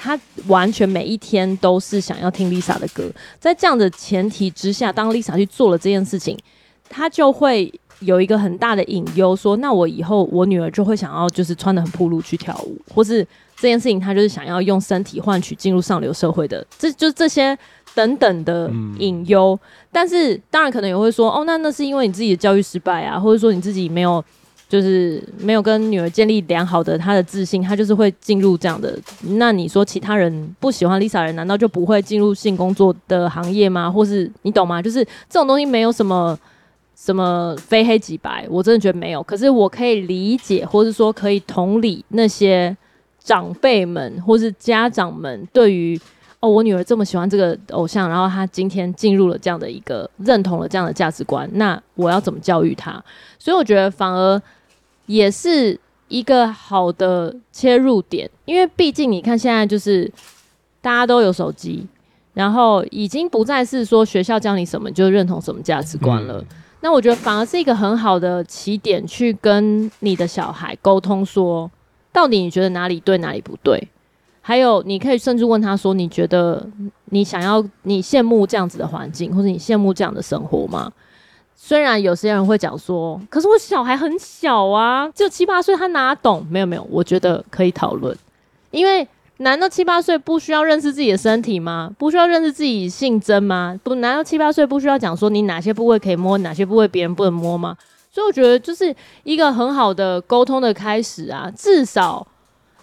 [0.04, 6.38] 他完全每一天都是想要听 Lisa 的歌，在这样的前提之下，当 Lisa 去做了这件事情，
[6.90, 17.58] 他就会有一个很大的隐忧，说：那我以后我女儿就会想要就是穿的很暴露去跳舞，或是这件事情他就是想要用身体换取进入上流社会的，这就是这些
[17.96, 19.58] 等等的隐忧。
[19.90, 24.22] 但是当然可能也会说：哦，那那是因为你自己的教育失败啊，或者说你自己没有。
[24.74, 28.98] 就是没有跟女儿建立良好的她的自信，她就是会进入这样的。
[29.36, 33.92] 那你说其他人不喜欢 Lisa 人，难道就不会进入性工作的行业吗？
[33.92, 34.82] 或是你懂吗？
[34.82, 36.36] 就是这种东西没有什么
[36.96, 39.22] 什么非黑即白，我真的觉得没有。
[39.22, 42.76] 可是我可以理解，或是说可以同理那些
[43.20, 45.96] 长辈们或是家长们对于
[46.40, 53.00] 哦，我女儿这么喜欢这个偶像，然后她今天进入了这样的一个认同了这样的价值观，那我要怎么教育她？
[53.38, 54.42] 所以我觉得反而
[55.06, 60.12] 也是一个好的切入点，因为毕竟你看现在就是
[60.82, 61.88] 大家都有手机，
[62.34, 66.40] 然后已经不再是说学校教你什么就认同什么价值观了。
[66.40, 66.46] 嗯
[66.86, 71.72] 那我觉得反而是一个很好的起点，去跟你的小孩沟通，说
[72.12, 73.88] 到底你觉得哪里对，哪里不对？
[74.42, 76.70] 还有，你可以甚至问他说：“你觉得
[77.06, 80.92] 你想要、你羡慕这样子的环境，或者你羡慕这样的生活吗？”
[81.66, 88.14] 虽然有些人会讲说：“可是我小孩很小啊，就七八岁，他哪懂？”没有没有，我觉得可以讨论，
[88.72, 89.08] 因为。
[89.38, 91.90] 难道七八岁不需要认识自己的身体吗？
[91.98, 93.78] 不需要认识自己性征吗？
[93.84, 97.76] 不，难道七八岁不需要讲说你哪些部位可以摸，哪些部位别人不能摸吗？
[98.12, 102.26] 所以我觉得就是一个很好的沟通的开始啊，至少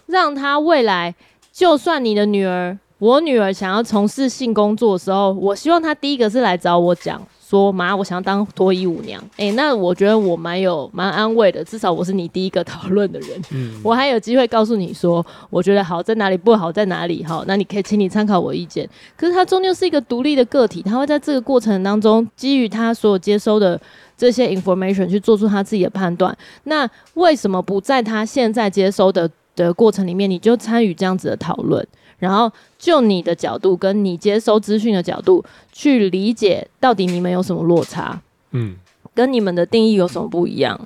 [0.07, 1.15] 让他未来，
[1.53, 7.25] 就算你的女儿，我女儿想要从事性工作的时候，我希望她第一个是来找我讲。
[7.51, 9.21] 说妈，我想要当脱衣舞娘。
[9.31, 13.29] 哎、欸，那我觉得我蛮有蛮安慰的，至少我是你第一个讨论的人。
[13.51, 17.21] 嗯， 我还有机会告诉你说，我觉得好在哪里，不好在哪里。
[17.25, 18.89] 好，那你可以请你参考我意见。
[19.17, 23.77] 可是他终究是一个独立的个体，他会在这个过程当中，基于他所有接收的
[24.17, 26.33] 这些 information 去做出他自己的判断。
[26.63, 31.85] 那为什么不在他现在接收的的过程里面，你就参与这样子的讨论？
[32.21, 38.21] 然后就你的角度跟你接收资讯的角度去理解，到底你们有什么落差？
[38.51, 38.75] 嗯，
[39.15, 40.79] 跟你们的定义有什么不一样？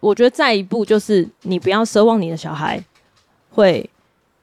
[0.00, 2.82] 我觉得再一步就是你不要奢望你的小孩
[3.50, 3.88] 会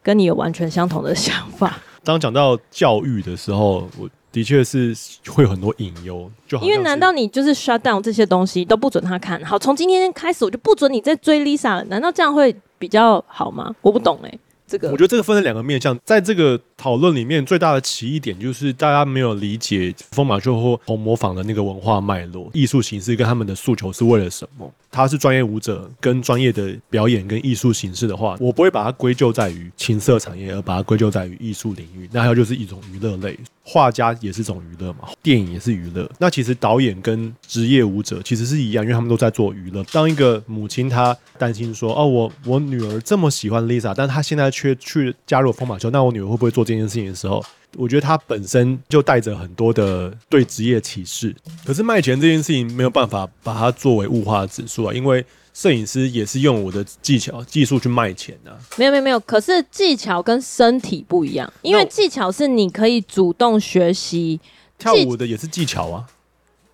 [0.04, 1.80] 跟你有完全相同的想法。
[2.04, 4.96] 当讲到教育的时候，我的确是
[5.28, 9.44] 会有很多隐忧，就好，因为难道你就是 shut down 这些东西都不准他看？
[9.44, 11.84] 好，从今天开始我就不准你再追 Lisa 了。
[11.86, 13.74] 难道这样会比较好吗？
[13.82, 14.40] 我不懂哎、欸。
[14.68, 24.72] 这个我觉得这个分了两个面向，在这个讨论里面，最大的歧义点就是大家没有理解风马秀或红模仿的那个文化脉络、艺术形式跟他们的诉求是为了什么。
[24.92, 32.10] 他是专业舞者跟专业的表演跟艺术形式的话，我不会把它归咎在于情色产业，而把它归咎在于艺术领域。
[32.14, 36.10] 那还有就是一种娱乐类，画家也是一种娱乐嘛，电影也是娱乐。
[36.18, 39.84] 那其实导演跟职业舞者其实是一样，因为他们都在做娱乐。
[39.92, 47.44] 当一个母亲她担心说：“哦，我我女儿这么喜欢 Lisa，但她现在却去加入风马球，那我女儿会不会做这件事情的时候？”
[47.78, 58.56] 我觉得她本身就带着很多的对职业歧视，可是卖钱这件事情没有办法把它作为物化指数啊，因为摄影师也是用我的技巧、技术去卖钱啊。
[58.78, 64.40] 没有没有没有，可是技巧跟身体不一样，因为技巧是你可以主动学习，
[64.78, 66.08] 跳舞的也是技巧啊，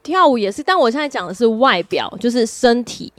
[0.03, 3.11] 跳舞也是，但我现在讲的是外表，就是身体。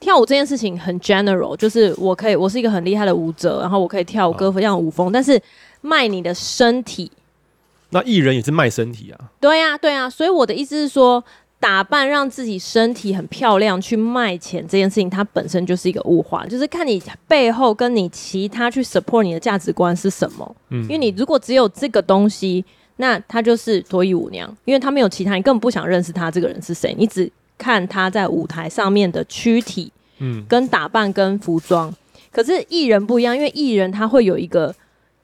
[0.00, 5.40] 跳舞这件事情很 general，就是我可以，我是一个很厉害的舞者，然后我可以跳舞各样舞风，但是
[5.80, 7.10] 卖你的身体。
[7.90, 9.18] 那艺人也是卖身体啊？
[9.40, 10.08] 对呀，对呀。
[10.10, 11.24] 所以我的意思是说，
[11.58, 20.56] 打扮让自己身体很漂亮去卖钱这件事情，它本身就是一个物化，就是看你背后跟你其他去 support 你的价值观是什么。
[20.68, 22.64] 嗯，因为你如果只有这个东西，
[22.96, 31.92] 那他就是脱衣舞娘，因为他没有其他，你根本不想认识他这个人是谁，你只看他在舞台上面的躯体，嗯，跟打扮跟服装。
[32.32, 34.74] 可是艺人不一样，因为艺人他会有一个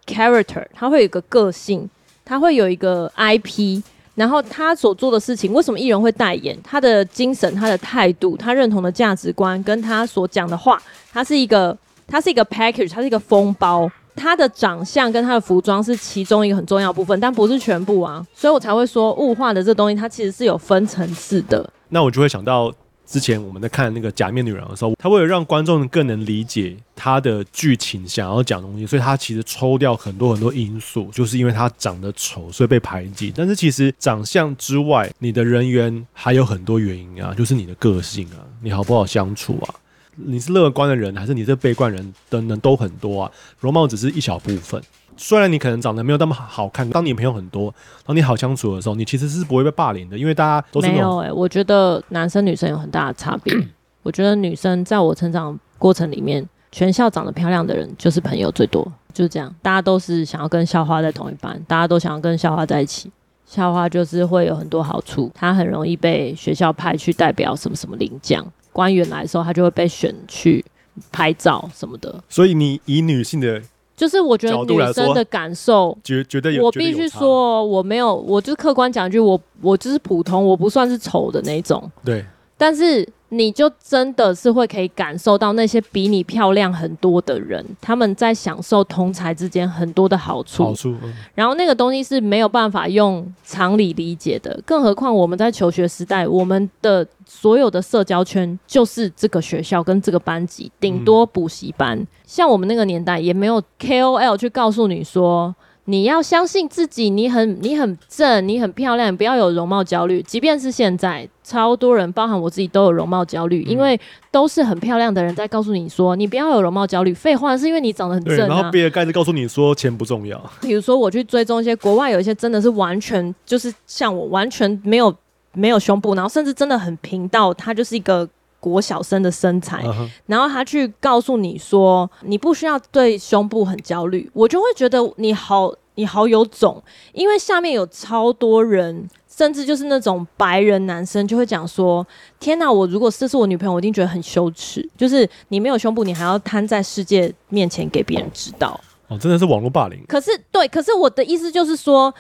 [0.05, 1.89] character，他会有一个个性。
[2.27, 3.83] 他会有一个 IP，
[4.15, 6.59] 然后他所做的事情，为什么艺人会代言？
[6.65, 10.81] 他的精神、他的态度、他认同的价值观，跟他所讲的话，
[11.13, 13.87] 他是一个，他是一个 package，他是一个封包。
[14.17, 18.27] 他的长相跟他的服装是其中一个很重要部分，但不是全部啊。
[18.35, 21.69] 所以我才会说，物化的这东西，它其实是有分层次的。
[21.95, 22.75] 那我就会想到。
[23.07, 33.31] 之前我们在看那个假面女人的时候，他为了让观众更能理解他的剧情想要讲东西，所以他其实抽掉很多很多因素，就是因为他长得丑，所以被排挤。
[33.37, 39.75] 但是其实长相之外，你的人缘还有很多原因啊， 就是你的个性啊，你好不好相处啊，
[40.17, 43.31] 你是乐观的人还是你是悲观人等等都很多啊，
[43.61, 44.83] 容貌只是一小部分。
[45.17, 47.73] 虽然你可能长得没有那么好看，当你朋友很多，
[48.05, 51.33] 当你好相处的时候，你其实是不会被霸凌的，因为大家都是没有哎、欸。
[51.33, 53.55] 我觉得男生女生有很大的差别。
[54.03, 59.55] 我觉得女生在我成长过程里面，全校长得漂亮的人就是朋友最多，就是这样。
[59.63, 63.11] 大家都是想要跟校花在同一班，大家都想要跟校花在一起。
[63.47, 70.65] 校花就是会有很多好处，她很容易被学校派去代表什么什么领奖，官员来的时候，她就会被选去
[71.13, 72.23] 拍照什么的。
[72.29, 73.63] 所以你以女性的。
[73.97, 81.91] 就是我觉得女生的感受，觉觉得有，我必须说，我没有，我就是客观讲一句，我我就是普通，我不算是丑的那种。
[82.05, 82.25] 对，
[82.57, 83.09] 但是。
[83.31, 90.63] 你就真的是会可以感受到那些比你漂亮很多的人，他们在享受同才之间很多的好处。
[90.63, 91.13] 好处，嗯。
[91.35, 101.99] 然后那个东西是没有办法用常理理解的，更何况我们在求学时代，我们的所有的社交圈就是这个学校跟这个班级，顶多补习班。
[101.99, 102.07] 嗯。
[102.25, 105.53] 像我们那个年代，也没有 KOL 去告诉你说。
[105.87, 110.23] 你要相信自己，你很你很正，你很漂亮，不要有容貌焦虑。
[110.23, 117.13] 即便是现在，超多人，包含我自己，都有容貌焦虑，嗯，因为都是很漂亮的人在告诉你说，你不要有容貌焦虑。
[117.13, 118.55] 废话，是因为你长得很正啊。
[118.55, 120.43] 然后比尔盖茨告诉你说，钱不重要。
[120.63, 125.15] 比如说，我去追踪一些国外有一些真的是完全就是像我，完全没有
[125.53, 128.29] 没有胸部，然后甚至真的很平到，他就是一个。
[128.65, 130.09] 国小生的身材，uh-huh.
[130.25, 142.07] 然后他去告诉你说，你不需要对胸部很焦虑，我就会觉得你好，你好有种，因为下面有超多人，甚至就是那种白人男生就会讲说，
[142.41, 150.03] 天哪，我如果这是我女朋友，我一定觉得很羞耻，就是你没有胸部，你还要摊在世界面前给别人知道，哦，真的是网络霸凌。
[150.09, 152.15] 可是对，可是我的意思就是说。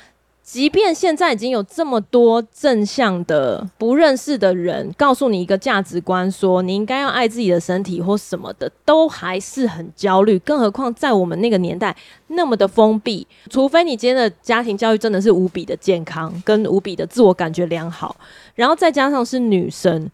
[0.44, 10.38] 即便现在已经有这么多正向的不认识的人告诉你一个价值观，说你应该要爱自己的身体或什么的，都还是很焦虑。
[10.40, 11.96] 更何况在我们那个年代
[12.28, 18.14] 那么的封闭，除非你今天的家庭教育真的是无比的健康，跟无比的自我感觉良好，
[18.54, 20.10] 然后再加上是女生，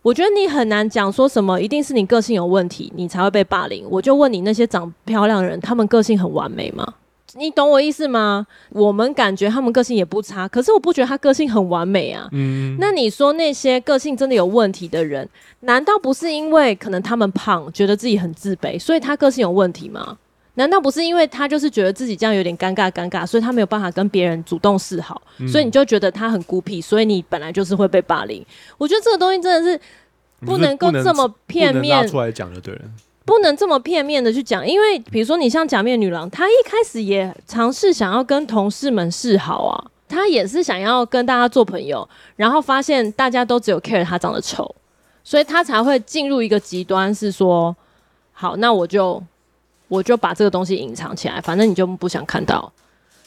[0.00, 3.86] 我觉得你很难讲说什么一定是你个性有问题，你才会被霸凌。
[3.90, 6.94] 我就问你，那些长漂亮的人，他们个性很完美吗？
[7.36, 8.46] 你懂我意思吗？
[8.70, 12.28] 我们感觉他们个性也不差，可是我不觉得他个性很完美啊。
[12.32, 15.28] 嗯，那你说那些个性真的有问题的人，
[15.60, 20.16] 难道不是因为可能他们胖，觉得自己很自卑，所以他个性有问题吗？
[20.56, 28.46] 难道不是因为他就是觉得自己这样有点尴尬尴尬，所以他没有办法跟别人主动示好，嗯，所以你就觉得他很孤僻，所以你本来就是会被霸凌。
[28.78, 29.80] 我觉得这个东西真的是
[30.46, 32.80] 不能够这么片面拿出来讲就，对。
[33.24, 42.06] 不能这么片面的去讲，因为比如说你像假面女郎，她一开始也尝试想要跟同事们示好啊，她也是想要跟大家做朋友，
[42.36, 44.74] 然后发现大家都只有 care 她长得丑，
[45.22, 47.74] 所以她才会进入一个极端，是说，
[48.32, 49.22] 好，那我就
[49.88, 52.70] 我就把这个东西隐藏起来，反正你就不想看到。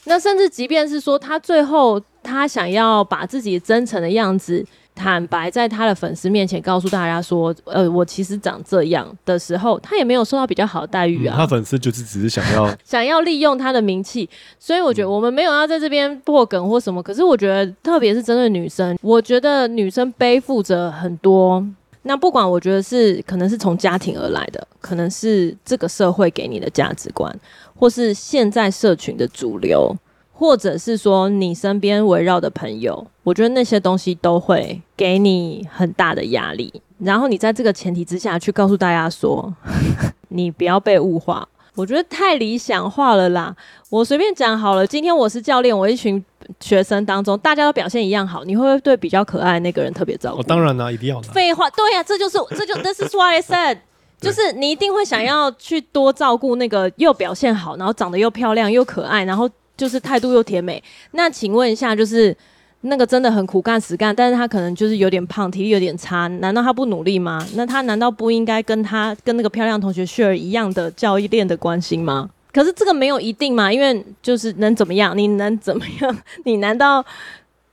[0.03, 4.63] 那甚至即便是说，她最后她想要把自己真诚的样子。
[4.97, 11.35] 坦白在他的粉丝面前告诉大家说，呃，我其实长这样的时候，他也没有受到比较好的待遇啊。
[11.35, 14.27] 嗯、他粉丝就是只是想要 想要利用他的名气，
[14.57, 17.01] 所以我觉得我们没有要在这边破梗或什么。
[17.03, 21.63] 可是我觉得，特别是针对女生，我觉得女生背负着很多。
[22.03, 27.33] 那不管我觉得是可能是从家庭而来的，可能是这个社会给你的价值观，
[27.75, 29.95] 或是现在社群的主流。
[30.39, 36.71] 或者是说你身边围绕的朋友，我觉得那些东西都会给你很大的压力。
[36.99, 39.51] 然后你在这个前提之下去告诉大家说，
[40.29, 43.55] 你不要被物化，我觉得太理想化了啦。
[43.89, 46.23] 我随便讲好了，今天我是教练，我一群
[46.59, 50.41] 学生当中大家都表现一样好，你会不会对比较可爱的那个人特别照顾？
[50.41, 51.29] 哦，当然啦，一定要的。
[51.29, 53.79] 废话，对呀，啊，这就是这就 This is what I said，
[54.21, 59.49] 就是你一定会想要去多照顾那个又表现好，然后长得又漂亮又可爱，然后。
[59.77, 62.35] 就是态度又甜美，那请问一下，就是
[62.81, 67.45] 那个真的很苦干实干，但是他可能就是有点胖，体力有点差，难道他不努力吗？
[67.53, 72.29] 那他难道不应该跟他跟那个漂亮同学 share 一样的教练的关心吗？
[72.51, 75.15] 可是这个没有一定嘛，因为就是能怎么样？
[75.15, 76.17] 你能怎么样？
[76.43, 77.05] 你难道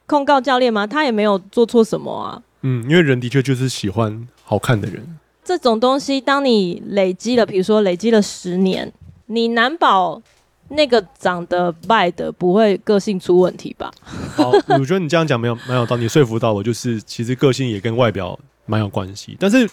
[0.05, 0.87] 控告教练吗？
[0.87, 2.43] 他也没有做错什么啊。
[2.63, 5.03] 嗯，因为人的确就是喜欢好看的人。
[5.43, 8.93] 这种东西，当你累积了，比如说累积了十年，
[9.27, 10.21] 你难保。
[10.69, 13.93] 那个长得败的不会个性出问题吧？
[14.35, 16.62] 好，我觉得你这样讲没有蛮有道理，说服到我。
[16.62, 19.69] 就是其实个性也跟外表蛮有关系，但是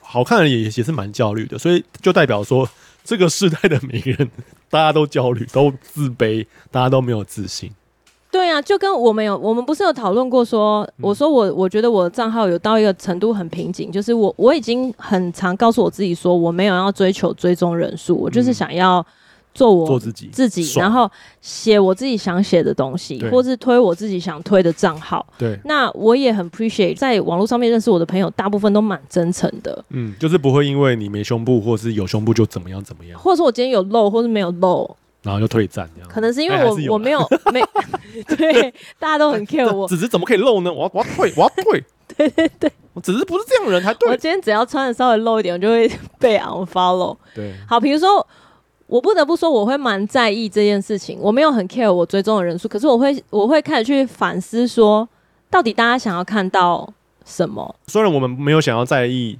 [0.00, 2.68] 好看的也也是蛮焦虑的，所以就代表说
[3.02, 4.30] 这个世代的每个人
[4.68, 7.72] 大家都焦虑，都自卑，大家都没有自信。
[8.30, 19.04] 对啊，就跟我们有我们不是有讨论过说，我说我我觉得我的账号有到一个程度很瓶颈，就是我我已经很常告诉我自己说我没有要追求追踪人数，我就是想要。
[19.54, 21.08] 做我做自己，自己，然后
[21.40, 25.24] 写我自己想写的东西，或是推我自己想推的账号。
[25.38, 29.84] 对，那我也很 appreciate 在网络上面认识我的朋友，大部分都蛮真诚的。
[29.90, 36.10] 嗯，就是不会因为你没胸部，或是有胸部就怎么样怎么样，或者说我今天有露，或是没有露，然后就退战这样。
[36.10, 37.20] 可能是因为我我没有
[37.52, 37.62] 没
[38.36, 40.72] 对，大家都很 care 我， 只是怎么可以露呢？
[40.72, 41.84] 我要我要退，我要退。
[42.16, 44.08] 对对对，我只是不是这样的人才对。
[44.10, 47.16] 我今天只要穿的稍微露一点，我就会被 unfollow。
[47.32, 48.26] 对，好，比如说。
[48.86, 51.18] 我不得不说，我会蛮在意这件事情。
[51.20, 55.08] 我没有很 care 我追踪的人数，可是我会，我会开始去反思说，
[55.50, 56.92] 到底大家想要看到
[57.24, 57.74] 什么。
[57.86, 59.38] 虽然我们没有想要在意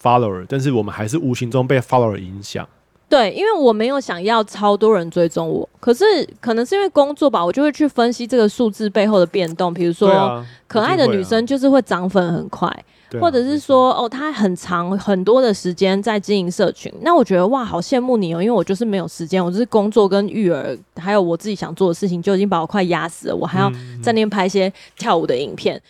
[0.00, 2.68] follower，但是我们还是无形中被 follower 影响。
[3.08, 6.04] 对，因为我没有想要超多人追踪我，可是
[6.40, 9.72] 可能是因为工作吧，我就会去分析这个数字背后的变动。
[9.74, 12.80] 比如说，啊、可爱的女生就是会涨粉很快，啊、
[13.20, 16.92] 或者是说，哦，他很长很多的时间在经营社群。
[17.02, 23.36] 那我觉得哇，好羡慕你哦，因为我就是没有时间，我就是工作跟育儿，还有我自己想做的事情，就已经把我快压死了。
[23.36, 23.70] 我还要
[24.02, 25.76] 在那边拍一些跳舞的影片。
[25.76, 25.82] 嗯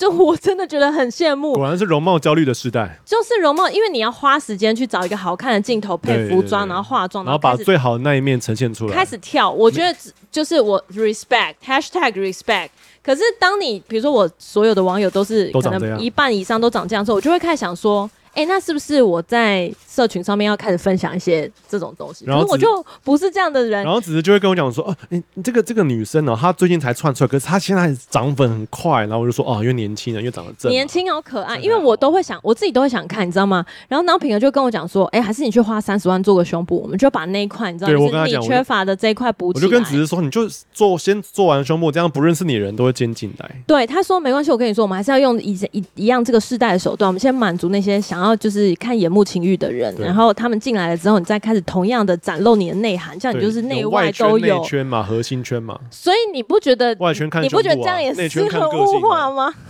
[0.00, 2.98] 就我真的觉得很羡慕，果然是容貌焦虑的时代。
[3.04, 9.50] 就是容貌，因为你要花时间去找一个好看的镜头配服装，然后化妆，然后把最好的那一面呈现出来，开始跳。
[9.50, 9.94] 我觉得
[10.32, 12.70] 就是我 respect hashtag respect。
[13.02, 18.10] 可是当你比如说我所有的网友都是可能一半以上都长这样之后，我就会开始想说。
[18.32, 19.68] 哎、欸，那是不是我在
[20.00, 22.24] 社群上面要开始分享一些这种东西？
[22.24, 23.84] 然后我就不是这样的人。
[23.84, 29.02] 然后只是就会跟我讲说，哦、啊，你你这个这个女生呢、喔，她最近才窜出来，可是她现在涨粉很快。
[29.02, 31.58] 然后我就说，哦、啊，因为年轻人，因为长得正，年轻好可爱。
[31.58, 33.62] 因为我都会想，我自己都会想看，你知道吗？
[33.88, 39.66] 然后然后品儿就跟我讲说，哎、欸，还是你去花三十万做个胸部，我们就把那一块，你知道，就是你缺乏的这一块补起来。
[39.66, 43.62] 我就跟只是说，你就做先做完胸部，这样不认识你的人都会先进来。
[43.66, 49.00] 对，他说没关系，我跟你说，我们还是要用一一一样这个世代的手段，我们先满足那些想要就是看。
[49.00, 54.58] 眼目情欲的人，然后他们进来了之后，你再开始同样的展露你的内涵，这样你就是内外都有。
[54.58, 55.78] 内圈嘛，核心圈嘛。
[55.90, 59.52] 所以你不觉得外圈看、啊、你不觉得这样也是很物化吗？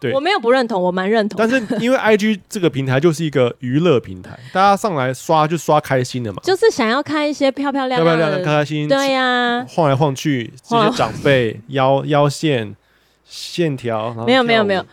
[0.00, 1.36] 对，我没有不认同，我蛮认同。
[1.36, 8.88] 但是因为 I G 这个平台就是一个娱乐平台，大家上来刷就刷开心的嘛，就是想要看一些漂漂亮亮、漂漂亮亮、开开心。
[8.88, 12.76] 对呀、啊，晃来晃去，这些长辈腰腰线
[13.24, 14.86] 线条，没有没有没有。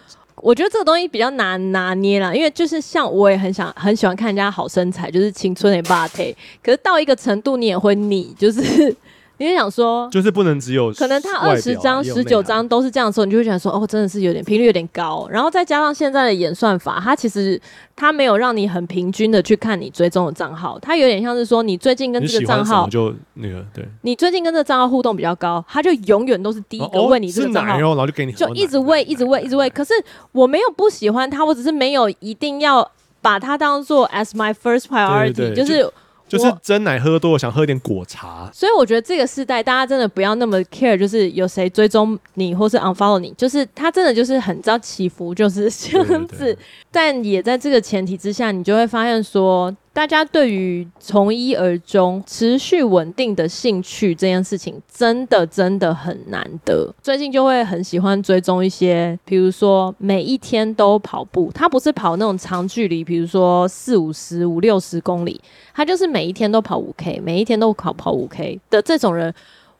[0.45, 8.95] 我觉得这个东西比较难拿捏啦，因为就是像我也很想很喜欢看人家好身材，就是青春的巴腿，可是到一个程度你也会腻，就是。
[9.37, 15.27] 你就想说，就是不能只有可能他二十张、十九张都是这样的时候，你就会想说，哦，真的是有点频率有点高。
[15.29, 17.59] 然后再加上现在的演算法，它其实
[17.95, 29.69] 它没有让你很平均的去看你追踪的账号，它有点像是说你最近跟这个账号就那个对，你最近跟这个账号互动比较高，它就永远都是第一个问你这个账号，然后就给你就一直喂，一直喂，一直喂。
[29.69, 29.93] 可是
[30.31, 32.89] 我没有不喜欢它，我只是没有一定要
[33.21, 35.81] 把它当做 as my first priority，对对对就是。
[35.81, 35.93] 就
[36.37, 38.49] 是真奶喝多了，想喝点果茶。
[38.53, 46.57] 所以我觉得这个时代，大家真的不要那么 care，就是有谁追踪你或是 unfollow 你，就是他真的就是很知道起伏，就是这样子。
[46.91, 49.75] 但也在这个前提之下，你就会发现说。
[49.95, 56.93] 大家对于从一而终、持续稳定的兴趣这件事情，真的真的很难得。
[57.01, 65.39] 最近就会很喜欢追踪一些，比如说每一天都跑步，他不是跑那种长距离，比如说四五十、五六十公里，
[65.73, 69.33] 他就是每一天都跑五 K，每一天都跑跑五 K 的这种人，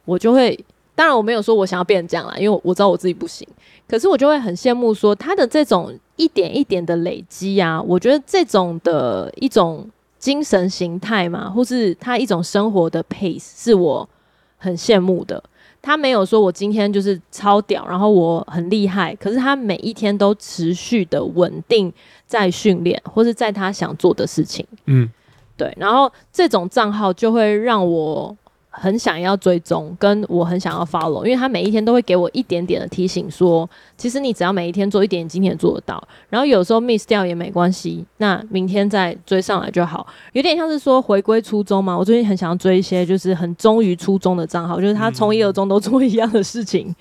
[0.06, 0.58] 我就会，
[0.96, 3.46] 当然我没有说我想要变成这样啦，因为我知道我自己不行，
[3.86, 9.86] 可是我就会很羡慕说他的这种一点一点的累积啊，我觉得这种的一种。
[10.26, 14.10] 精神形态嘛，或是他一种生活的 pace，是我
[14.58, 15.44] 很羡慕的。
[15.84, 21.94] 他没有说我今天就是超屌，然后我很厉害，可是他每一天都持续的稳定
[22.26, 24.66] 在训练，或是在他想做的事情。
[24.86, 25.08] 嗯，
[25.56, 25.72] 对。
[25.78, 28.36] 然后这种账号就会让我。
[28.78, 36.06] 很想要追踪，跟我很想要 follow，因为他每一天都会给我一点点的提醒说，说其实你只要每一天做一点，今天做得到。
[36.30, 40.06] 然后有时候 miss 掉也没关系，那明天再追上来就好。
[40.34, 41.98] 有点像是说回归初衷嘛。
[41.98, 46.88] 我最近很想要追一些就是很忠于初衷的账号，就是他从一而终都做一样的事情。
[46.90, 46.96] 嗯、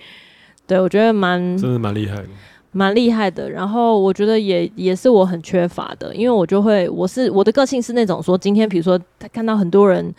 [0.68, 2.28] 对，我觉得蛮真的蛮厉害的，
[2.70, 3.50] 蛮厉害的。
[3.50, 10.14] 然后我觉得也也是我很缺乏的，因为我就会我是我的个性是那种说，今天比如说他看到很多人。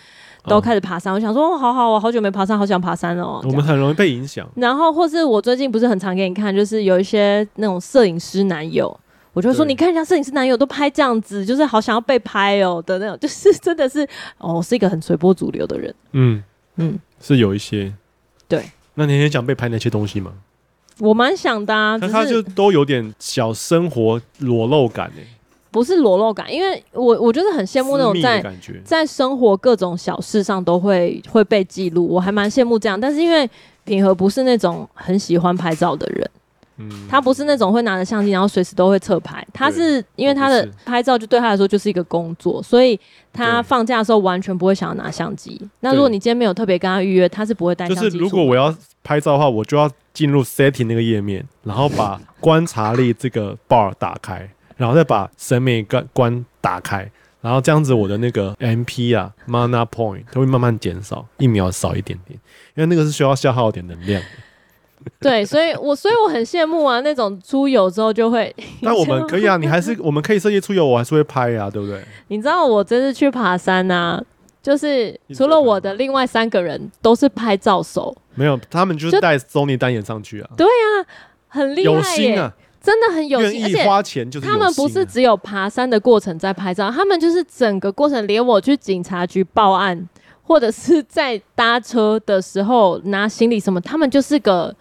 [0.47, 3.41] 都开始爬山，我想说，哦，好好，我好久没爬山，好想爬山哦。
[3.43, 4.47] 我们很容易被影响。
[4.55, 8.97] 然后，或是我最近不是很常给你看，就是有一些那种摄影师男友，
[9.33, 15.93] 我就会说，你看人家摄影师男友都拍这样子，就是好想要被拍哦的那种， 就是真的是哦，是一个很随波逐流的人。
[16.13, 16.43] 嗯
[16.77, 17.93] 嗯，是有一些。
[18.47, 18.63] 对。
[18.93, 20.31] 那你很想被拍那些东西吗？
[20.99, 25.27] 我蛮想的啊，可他就都有点小生活裸露感哎。
[25.75, 28.41] 不是裸露感，因为我我就是很羡慕那种在
[28.85, 32.97] 在生活各种小事上都会会被记录，我还蛮羡慕这样。
[32.97, 33.49] 但是因为
[33.83, 36.31] 品和不是那种很喜欢拍照的人，
[36.77, 42.97] 嗯，他不是那种会拿着相机然后随时都会侧拍，他是因为他的拍照就对他来说就是一个工作，所以
[43.33, 45.61] 他放假的时候完全不会想要拿相机。
[45.81, 48.03] 那如果你今天没有特别跟他预约，他是不会带相机。
[48.03, 48.73] 就是如果我要
[49.03, 54.49] 拍照的话，我就要进入 setting 那个页面，然后把观察力这个 bar 打开。
[54.77, 57.09] 然后再把审美观打开，
[57.41, 62.39] 然后这样子我的那个 MP 啊，Mana Point 它会慢慢减少，一秒少一点点，
[62.75, 64.27] 因为那个是需要消耗一点能量的。
[65.19, 68.53] 对，所以我所以我很羡慕啊，那种出游之后就会。
[68.81, 72.01] 那我们可以啊， 你还是我们可以设计出游，我还是会拍呀、啊，对不对？
[72.29, 74.19] 你知道我这次去爬山啊，
[74.63, 80.49] 就是除了我的另外三个人都是拍照手，没有，他们就是带 Sony 单眼上去啊。
[80.57, 81.05] 对啊，
[81.49, 82.51] 很厉害耶，有心啊，
[82.85, 90.07] 真的很有心，而意花钱就是、啊、他们不是只有爬山的过程在拍照，他们就是整个过程，连我去警察局报案。
[90.47, 94.71] 或者是在搭车的时候拿行李什么，他们就是个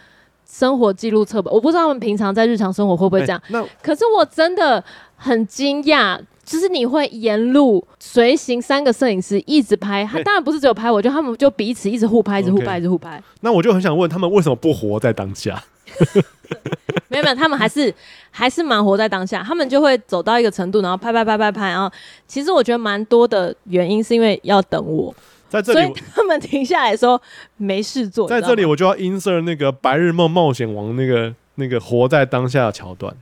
[0.46, 1.50] 生活记录册本。
[1.50, 3.42] 我不知道他们平常在日常生活会不会这样。
[3.80, 4.84] 可是我真的
[5.16, 13.22] 很惊讶，就是你会沿路随行三个摄影师一直拍，他当然不是只有拍我，就他们就彼此一直互拍，一直互拍，一直互拍。
[13.40, 15.62] 那我就很想问他们为什么不活在当下？
[17.08, 17.94] 没有没有，他们还是
[18.30, 19.42] 还是蛮活在当下。
[19.42, 21.68] 他们就会走到一个程度，然后拍拍拍拍拍。
[21.68, 21.90] 然后
[22.26, 25.14] 其实我觉得蛮多的原因是因为要等我。
[25.48, 27.20] 在这里，所以他们停下来说
[27.56, 28.28] 没事做。
[28.28, 33.14] 在这里，我就要 insert 那个《白日梦冒险王》那个那个活在当下的桥段。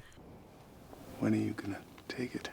[1.20, 1.76] When are you gonna
[2.08, 2.48] take it?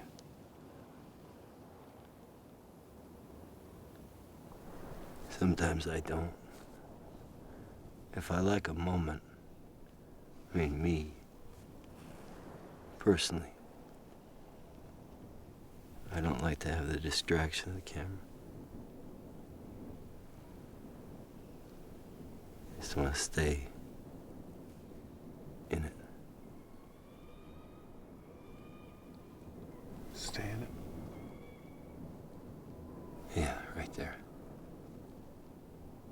[5.39, 6.33] Sometimes I don't.
[8.13, 9.21] If I like a moment,
[10.53, 11.13] I mean me,
[12.97, 13.53] personally,
[16.13, 18.19] I don't like to have the distraction of the camera.
[22.75, 23.69] I Just wanna stay
[25.69, 25.95] in it.
[30.11, 30.69] Stay in it.
[33.37, 34.17] Yeah, right there.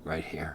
[0.08, 0.54] Right here.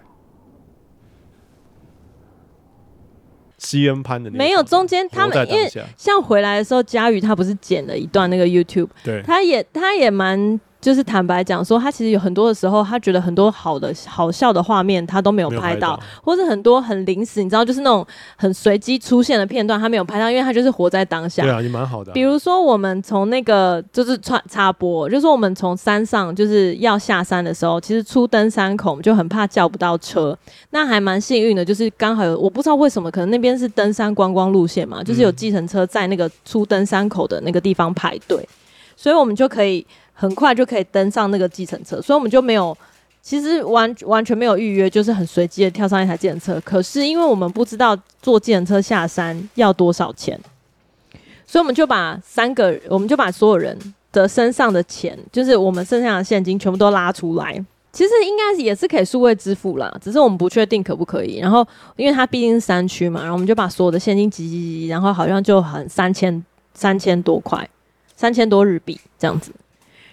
[3.58, 10.60] CM 潘的那没有中间，他们因为像回来的时候，佳宇他不是剪了一段那个 YouTube，对，他也他也蛮。
[10.82, 18.04] 就是坦白讲说，他其实有很多的时候，他觉得很多好的好笑的画面他都没有拍到，或者很多很临时，你知道，就是那种
[18.34, 21.44] 很随机出现的片段，他没有拍到，因为他就是活在当下。
[21.44, 22.12] 对啊，也蛮好的、啊。
[22.12, 30.36] 比如说，我们从那个就是插插播，就是我们从山上就是要下山的时候，其实出登山口就很怕叫不到车，
[30.70, 38.44] 那还蛮幸运的，就是刚好有我不知道为什么，可能那边是登山观光路线嘛，就是有计程车在那个出登山口的那个地方排队，
[38.96, 39.86] 所以我们就可以。
[40.14, 42.76] 很快就可以登上那个计程车，所以我们就没有，
[43.22, 46.60] 其实完完全没有预约，就是很随机的跳上一台计程车。
[46.64, 50.38] 可是因为我们不知道坐计程车下山要多少钱，
[51.46, 53.76] 所以我们就把三个，我们就把所有人
[54.12, 57.64] 的身上的钱，就是我们身上的现金全部都拉出来。
[57.92, 61.38] 其实应该也是可以数位支付啦，只是我们不确定可不可以。
[61.38, 66.42] 然后因为它毕竟是山区嘛，然后我们就把所有的现金集集集，然后好像就很三千
[66.72, 67.68] 三千多块，
[68.16, 69.52] 三千多日币这样子。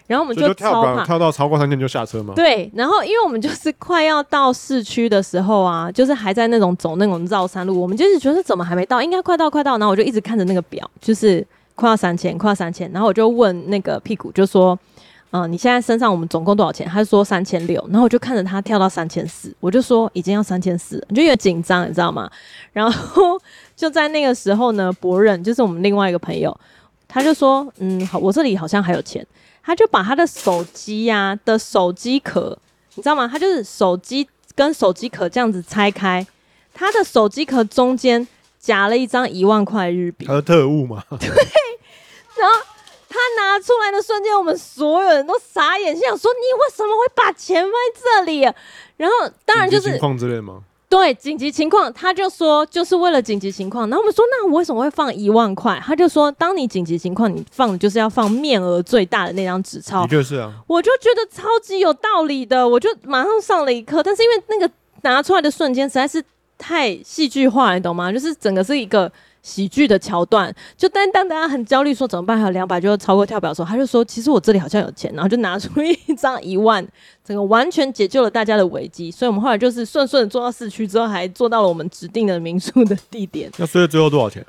[0.10, 2.34] 然后我们就超怕，跳到超过三千就下车吗？
[2.36, 11.45] 对，然后因为我们就是快要到市区的时候啊，就是还在那种走那种绕山路，我们就是觉得怎么还没到，应该快到快到，然后我就一直看着那个表，就是
[11.76, 14.76] 快要三千，快要三千，然后我就问那个屁股，就说，
[15.30, 16.88] 嗯、呃，你现在身上我们总共多少钱？
[16.88, 22.28] 他就说三千六，然后我就看着他跳到三千四，我就说已经要三千四，就有点紧张，你知道吗？
[22.74, 23.39] 然后
[23.76, 26.60] 就在那个时候呢，博任就是我们另外一个朋友，
[27.07, 29.24] 他就说，嗯，好，我这里好像还有钱。
[29.70, 32.58] 他就把他的手机呀、啊、的手机壳，
[32.96, 33.30] 你知道吗？
[33.32, 36.26] 他就是手机跟手机壳这样子拆开，
[36.74, 38.28] 他的手机壳中间
[38.60, 40.26] 夹了一张一万块日币。
[40.26, 41.04] 他的特务吗？
[41.20, 41.30] 对。
[41.30, 42.56] 然后
[43.08, 48.52] 他拿出来的瞬间，我们所有人都傻眼，心想说：“你为什么会把钱放在这里？”啊
[48.98, 50.64] 然后当然就是情况之类吗？
[50.90, 53.88] 对，紧急情况，他就说就是为了紧急情况。
[53.90, 55.80] 然后我们说，那我为什么会放一万块？
[55.86, 60.08] 他就说，当你紧急情况，你放的就是要放面额最大的那张纸钞。
[60.08, 64.02] 就是啊，我就觉得超级有道理的，我就马上上了一课。
[64.02, 64.74] 但是因为那个
[65.04, 66.24] 拿出来的瞬间实在是
[66.58, 68.12] 太戏剧化，你懂吗？
[68.12, 69.12] 就是整个是一个。
[69.42, 76.86] 喜剧的桥段，就但当大家很焦虑说怎么办，还有两百就超过跳表的时候，他就说其实我这里好像有钱，然后就拿出一张一万，
[77.24, 79.10] 整个完全解救了大家的危机。
[79.10, 83.50] 所以我们后来就是顺顺的坐到市区之后，还坐到了我们指定的民宿的地点。
[83.58, 84.46] 那所以最后多少钱？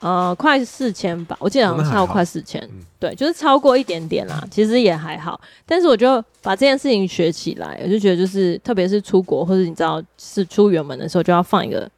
[0.00, 5.40] 呃，快四千吧，我记得好像超过快四千，嗯，对，就是超过一点点啦，其实也还好。
[5.64, 11.90] 但是我就把这件事情学起来，我就觉得就是特别是出国或者你知道是出远门的时候，就要放一个。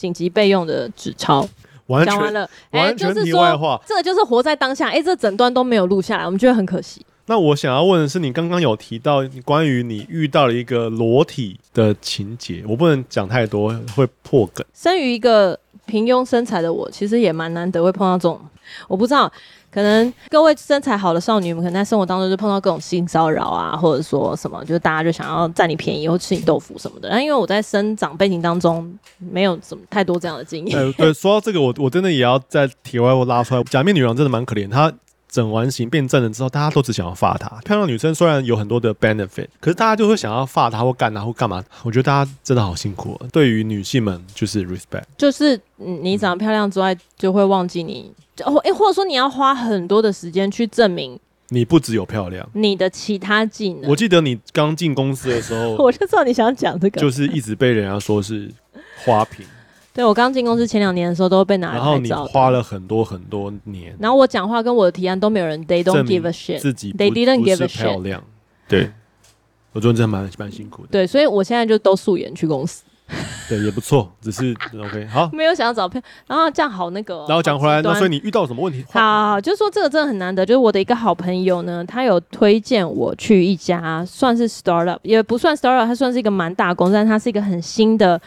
[0.00, 1.46] 紧急备用的纸钞，
[2.06, 7.04] 讲完了，哎、欸，就是说，这个就是活在当下，哎、欸，这整段都没有录下来，我们觉得很可惜。
[7.26, 14.64] 那我想要问的是，你刚刚有提到关于你遇到了一个裸体的情节，我不能讲太多，会破梗。
[14.72, 18.40] 生于一个平庸身材的我，其实也蛮难得会碰到这种，
[18.88, 19.30] 我不知道，
[19.72, 27.08] 可能各位身材好的少女们，可能在生活当中就碰到各种性骚扰啊，或者说什么，就是大家就想要占你便宜或吃你豆腐什么的。
[27.08, 30.92] 然后因为我在生长背景当中没有什么太多这样的经验。
[30.94, 34.92] 对，说到这个，我我真的也要在体外我拉出来，假面女郎真的蛮可怜，她。
[35.30, 37.48] 整完型变正了之后，大家都只想要发她。
[37.64, 41.64] 漂亮女生虽然有很多的 benefit，可是大家就会想要发她或干她或干嘛。
[41.84, 43.28] 我觉得大家真的好辛苦啊。
[43.32, 48.12] 对于女性们，就是 respect，就是你长得漂亮之外，就会忘记你，
[48.44, 51.18] 哦，哎，或者说你要花很多的时间去证明
[51.48, 53.90] 你不只有漂亮，你的其他技能。
[53.90, 58.50] 我记得你刚进公司的时候， 我就知道你想讲这个，就是一直被人家说是
[59.04, 59.46] 花瓶。
[59.92, 61.84] 对，我刚进公司前两年的时候，都被拿来拍照。
[61.84, 63.94] 然后你花了很多很多年。
[63.98, 66.60] 然后我讲话跟我的提案都没有人，They don't give a shit。
[66.60, 67.82] 自己 They didn't give a shit。
[67.82, 68.22] 漂亮，
[68.68, 68.90] 对，
[69.72, 70.88] 我觉得真的蛮蛮辛苦的。
[70.92, 72.84] 对，所以我现在就都素颜去公司。
[73.48, 75.04] 对，也不错，只是 OK。
[75.08, 77.26] 好， 没有想要找票，然后这样好那个、哦。
[77.28, 78.84] 然后讲回来，那所以你遇到什么问题？
[78.92, 80.46] 好，好，好，就是说这个真的很难得。
[80.46, 88.20] 就是我的一个好朋友呢，他有推荐我去一家算是 startup，也不算 startup，它算是一个蛮大公司，但它是一个很新的。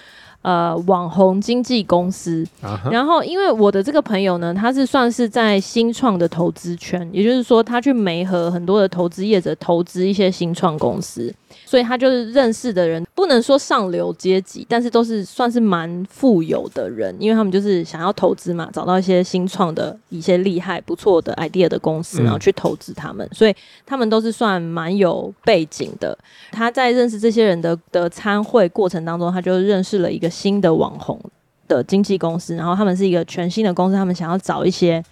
[0.44, 2.92] 呃，网红经纪公司，uh huh.
[2.92, 11.34] 然后因为我的这个朋友呢，他是算是在新创的投资圈，也就是说，他去媒合很多的投资业者投资一些新创公司。
[11.66, 26.18] 所以他就是认识的人，不能说上流阶级，但是都是算是蛮富有的人，因为他们就是想要投资嘛，找到一些新创的一些厉害不错的 idea 的公司，然后去投资他们，嗯、所以他们都是算蛮有背景的。
[26.52, 31.20] 他在认识这些人的的参会过程当中，他就认识了一个新的网红
[31.68, 35.04] 的经纪公司，然后他们是一个全新的公司，他们想要找一些。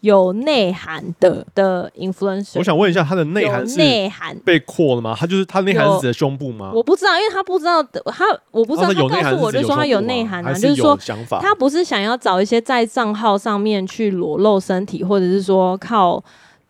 [0.00, 5.16] 有内涵的的 influencer，我想问一下，他的内涵是内涵被扩了吗？
[5.18, 6.70] 他就是他内涵是指的胸部吗？
[6.74, 10.94] 我不知道，因为他不知道他，我不知道他告诉我，就说他有内涵啊，就是说
[11.40, 16.22] 他不是想要找一些在账号上面去裸露身体，或者是说靠，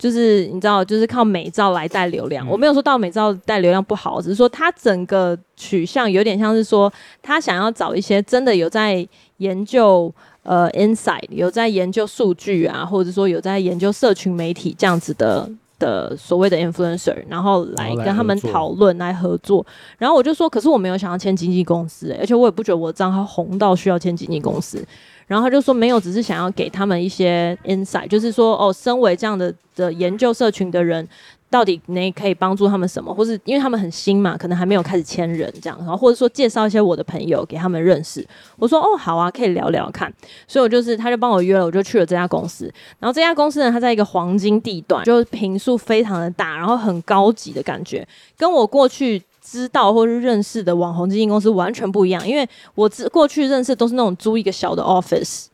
[0.05, 2.46] 就是你知道，就是靠美照来带流量。
[2.46, 6.92] 嗯、我没有说到美照带流量不好，只是说他整个取向有点像是说
[7.22, 10.12] 他想要找一些真的有在研究。
[10.42, 19.64] 呃，Inside 有在研究数据啊，或者说有在研究社群媒体这样子的的所谓的 influencer，然后来跟他们讨论来合作。
[19.96, 24.86] 然后我就说，可是我没有想要签经纪公司，欸，而且我也不觉得我的账号红到需要签经纪公司。
[25.26, 31.08] 然后他就说没有，只是想要给他们一些 Inside，就是说哦，身为这样的的研究社群的人。
[31.50, 38.26] 到底你可以帮助他们什么，或是因为他们很新嘛，可能还没有开始签人这样，然后或者说介绍一些我的朋友给他们认识。
[38.56, 40.12] 我说哦，好啊，可以聊聊看。
[40.48, 42.64] 所以我就是他就帮我约了，我就去了这家公司。
[42.98, 48.04] 然后这家公司呢，它在一个黄金地段，就是坪数非常的大，然后很高级的感觉，
[48.36, 52.26] 跟我过去知道或是认识的网红经纪公司完全不一样。
[52.26, 55.47] 因为我过去认识都是那种租一个小的 office。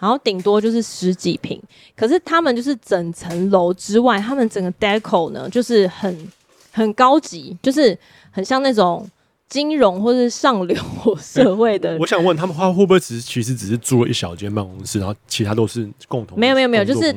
[0.00, 1.60] 然后顶多就是十几平，
[1.96, 6.32] 可是他们就是整层楼之外，他们整个 deco 呢，就是很
[6.70, 7.98] 很高级，就是
[8.30, 9.04] 很像那种
[9.48, 10.76] 金融或是上流
[11.20, 11.98] 社会的。
[11.98, 16.38] 我想问他们，话会不会只是其实只是租了一小间办公室，然后其他都是共同？
[16.38, 17.12] 没有没有没有，就是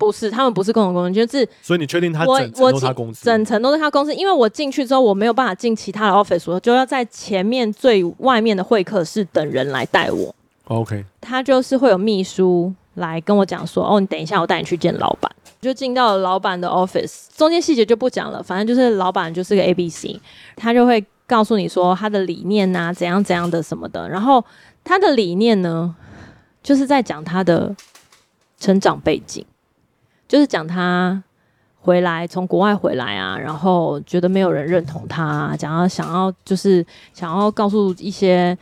[0.00, 3.24] 不是他们不是共同工作，就是所以你确定他整层都是他公司？
[3.26, 10.34] 整层都是他公司，因为我进去之后我没有办法进其他的 office，我就要在前面最外面的会客室等人来带我。
[10.68, 15.30] OK，他就是会有秘书来跟我讲说，哦，你等一下，我带你去见老板。
[15.60, 20.06] 就进到了老板的 office，中间细节就不讲了，反正就是老板就是个 ABC，
[20.56, 24.08] 他就会告诉你说他的理念啊，怎样怎样的什么的。
[24.08, 24.42] 然后
[24.82, 25.94] 他的理念呢，
[26.62, 27.76] 就是在讲他的
[28.58, 29.44] 成长背景，
[30.30, 31.22] 就是讲他
[31.80, 38.56] 回来从国外回来啊，然后觉得没有人认同他啊，讲要想要就是想要告诉一些。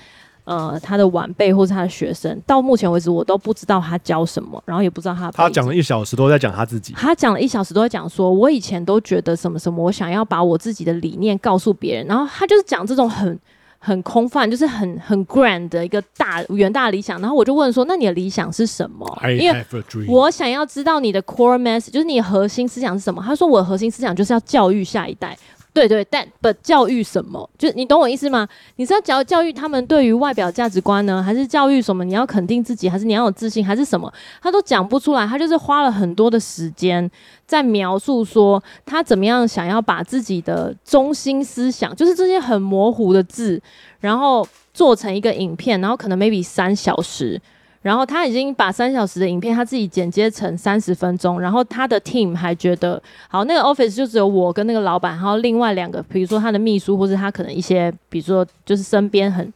[0.48, 5.30] 呃，他的晚辈或是他的学生，到目前为止我都不知道他教什么，然后也不知道他。
[5.30, 6.94] 他讲了一小时都在讲他自己。
[6.94, 13.38] 他讲了一小时都在讲说，我以前都觉得什么什么，我想要把我自己的理念告诉别人，然后他就是讲这种很
[13.78, 17.20] 很空泛，就是很很 grand 的一个大远大理想。
[17.20, 19.06] 然后我就问说，那你的理想是什么
[19.38, 19.64] 因为
[20.06, 23.22] 我想要知道你的 core message，就是你的核心思想是什么？
[23.24, 25.36] 他说我的核心思想就是要教育下一代。
[25.78, 27.48] 对对，但不教育什么？
[27.56, 28.48] 就你懂我意思吗？
[28.74, 32.02] 你是要教教育他们对于外表价值观呢，还是教育什么？
[32.04, 34.12] 你要肯定自己，还是你要有自信，还是什么？
[34.42, 35.24] 他都讲不出来。
[35.24, 37.08] 他就是花了很多的时间
[37.46, 43.62] 在描述说他怎么样想要把自己的中心思想，就是这些很模糊的字，
[44.00, 47.40] 然后做成一个影片，然后可能 maybe 三小时。
[47.80, 59.52] 然后他已经把三小时的影片他自己剪接成三十分钟，然后他的 team 还觉得好，那个 office 就只有我跟那个老板，然后另外两个，比如说他的秘书或者他可能一些，比如说就是身边很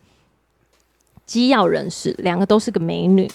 [1.27, 3.29] 机要人士，两个都是个美女。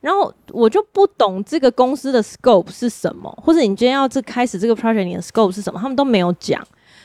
[0.00, 6.60] 然后我就不懂这个公司的 scope 是什么，或者你今天要这开始这个 project，你的 scope 是什么，他们都没有讲。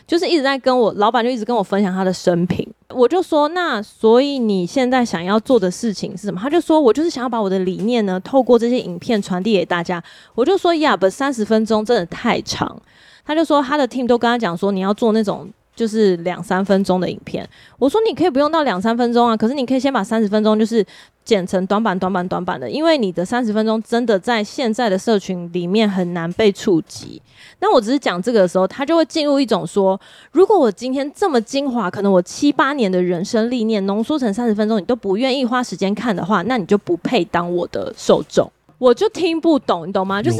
[0.07, 6.39] 就是一直在跟我老板就一直跟我分享他的生平，我就说，那所以你现在想要做的事情是什么？
[6.41, 10.01] 他就说，我就是想要把我的理念呢透过这些影片传递给大家。
[10.33, 12.81] 我就说呀，不三十分钟真的太长。
[13.25, 17.45] 他就说他的 team 都跟他讲说，你要做那种就是两三分钟的影片。
[17.77, 20.85] 我说你可以不用到两三分钟啊，可是你可以先把三十分钟就是。
[21.27, 27.21] 剪成短板、短板、短板的，因为你的三十分钟真的在现在的社群里面很难被触及。
[27.59, 29.99] 那我只是讲这个的时候，他就会进入一种说：
[30.31, 38.49] 如果我今天这么精华，可能我七八年的人生历练浓缩成三十分钟，你都不愿意花时间看的话，那你就不配当我的受众。
[38.77, 40.21] 我就听不懂，你懂吗？
[40.21, 40.39] 就是，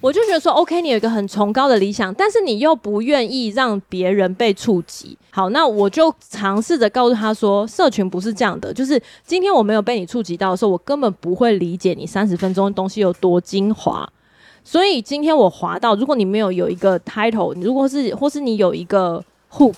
[0.00, 5.16] 我就觉得说，OK，你有一个很崇高的理想，但是你又不愿意让别人被触及。
[5.30, 14.06] 好，那我就尝试着告诉他说，社群不是这样的，就是今天我没有被你触及到的时候，我根本不会理解你三十分钟的东西有多精华。
[14.62, 19.74] 所以今天我滑到，如果你没有有一个 title，如果是或是你有一个 hook，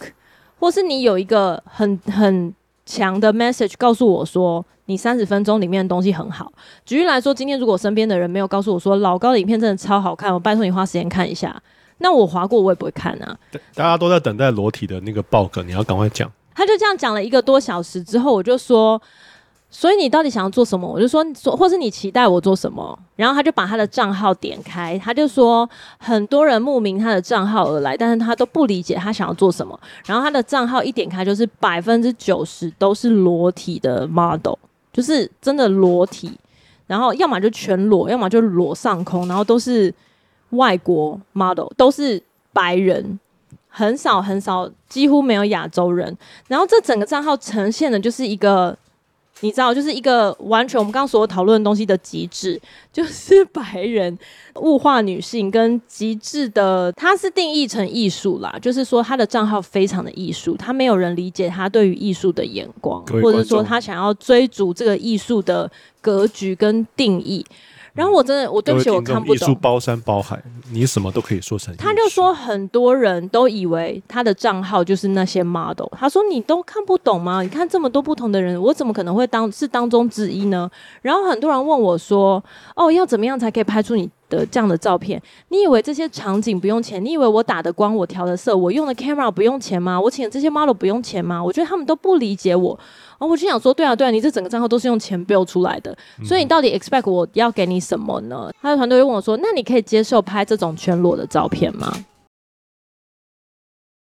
[0.59, 2.53] 或是你有一个很很
[2.95, 4.65] 强的 message，告诉我说。
[4.87, 6.53] 你三十分钟里面的东西很好。
[6.85, 11.57] 举例来说，今天如果身边的人没有告诉我说老高的影片真的超好看，我拜托你花时间看一下。
[11.99, 13.39] 那我划过，我也不会看啊。
[13.77, 16.31] 大家都在等待裸体的那个 bug，你要赶快讲。
[16.53, 19.01] 他就这样讲了一个多小时之后，我就说。
[19.75, 20.87] 所以你到底想要做什么？
[20.87, 22.97] 我就说说，或是你期待我做什么？
[23.17, 29.79] 然后他就把他的账号点开，他就说很多人慕名他的账号而来，但是他都不理解他想要做什么。
[30.05, 34.53] 然后他的账号一点开就是百分之九十都是裸体的 model，
[34.93, 36.31] 就是真的裸体，
[36.87, 39.93] 然后要么就全裸，要么就裸上空，然后都是
[40.51, 43.19] 外国 model，都是白人，
[43.69, 46.15] 很少很少，几乎没有亚洲人。
[46.47, 48.77] 然后这整个账号呈现的就是一个。
[49.43, 52.61] 你知道，就是一个完全我们刚刚所讨论的东西的极致，
[52.93, 54.19] 就是白人
[54.61, 65.71] 物化女性跟极致的，它是定义成艺术啦，就是说他的账号非常的艺术，他没有人理解他对于艺术的眼光，或者说他想要追逐这个艺术的
[66.01, 67.45] 格局跟定义。
[67.95, 69.35] 然后我真的，我对不起，我看不懂。
[69.35, 71.77] 艺术包山包海，你什么都可以说成。
[71.77, 75.89] 他就说很多人都以为他的账号就是那些 model。
[75.93, 77.43] 他说你都看不懂吗？
[77.43, 80.71] 你看这么多不同的人，我怎么可能会当是当中之一呢？
[81.03, 82.43] 然后很多人问我说
[82.75, 85.21] ：“哦，要怎么样才可以拍出你的这样的照片？
[85.49, 87.05] 你以为这些场景不用钱？
[87.05, 90.01] 你以为我打的光、我调的色、我用的 camera 不用钱吗？
[90.01, 91.45] 我请的这些 model 不用钱吗？
[91.45, 92.79] 我觉得他们都不理解我。”
[93.27, 98.51] 我就想说，对啊，对啊，你这整个账号都是用钱 build 出来的，所以你到底 expect 我要给你什么呢？
[98.61, 101.93] 他的团队就问我说：“那你可以接受拍这种全裸的照片吗？”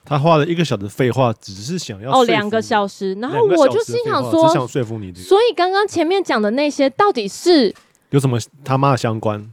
[0.06, 5.14] 他花了一个小时废话，只是想要哦两个小时，然后我就心想说，只想说服你。
[5.14, 7.74] 所以刚刚前面讲的那些到底是
[8.10, 9.50] 有什么他妈的相关？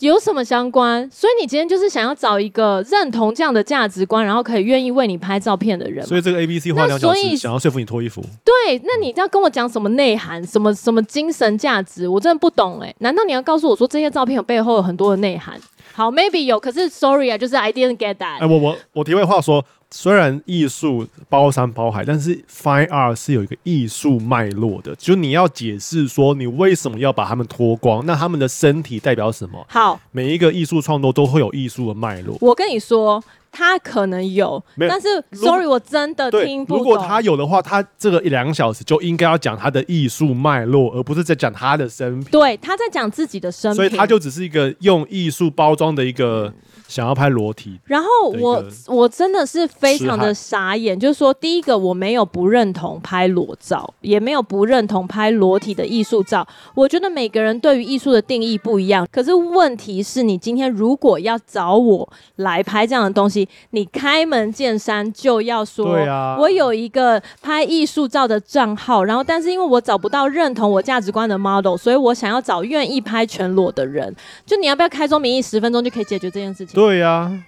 [0.00, 1.08] 有什么相关？
[1.10, 6.04] 所以你今天就是想要找一个认同这样的价值观，然后可以愿意为你拍照片的人。
[6.04, 8.20] 所以这个 A B C 花两小时想要说服你脱衣服。
[8.44, 10.44] 对，那你要跟我讲什么内涵？
[10.44, 12.08] 什么什么精神价值？
[12.08, 12.96] 我真的不懂哎、欸。
[12.98, 15.60] 难道你要告诉我说这些照片有背后有很多的内涵？
[15.92, 18.38] 好，maybe 有，可是 sorry 啊，就是 I didn't get that。
[18.38, 19.64] 哎、欸，我我我题外话说。
[19.92, 29.64] 虽然艺术包山包海，但是 Fine Art 是有一个艺术脉络的，就你要解释说你为什么要把他们脱光，那他们的身体代表什么？
[29.68, 32.36] 好，每一个艺术创作都会有艺术的脉络。
[32.40, 33.22] 我跟你说，
[33.52, 36.78] 他可能有，有但是 Sorry，我真的听不懂。
[36.78, 42.30] 如果他有的话，他这个一两个小时就应该要讲他的艺术脉络，而不是在讲他的生平。
[42.30, 46.52] 对，他在讲自己的生平，所以他就只是一个用艺术包装的一个。
[46.88, 56.46] 想要拍裸体，然后我我真的是非常的傻眼，就是说，第一个我没有不认同拍裸照，也没有不认同拍裸体的艺术照。
[56.74, 59.08] 我觉得每个人对于艺术的定义不一样。
[59.10, 74.14] 可是问题是你今天如果要找我来拍这样的东西，你开门见山就要说，对啊，我有一个拍艺术照的账号，然后但是因为我找不到认同我价值观的 model，所以我想要找愿意拍全裸的人。
[74.44, 76.74] 就你要不要开宗明义，十分钟就可以解决这件事情？
[76.74, 77.44] 对呀、啊，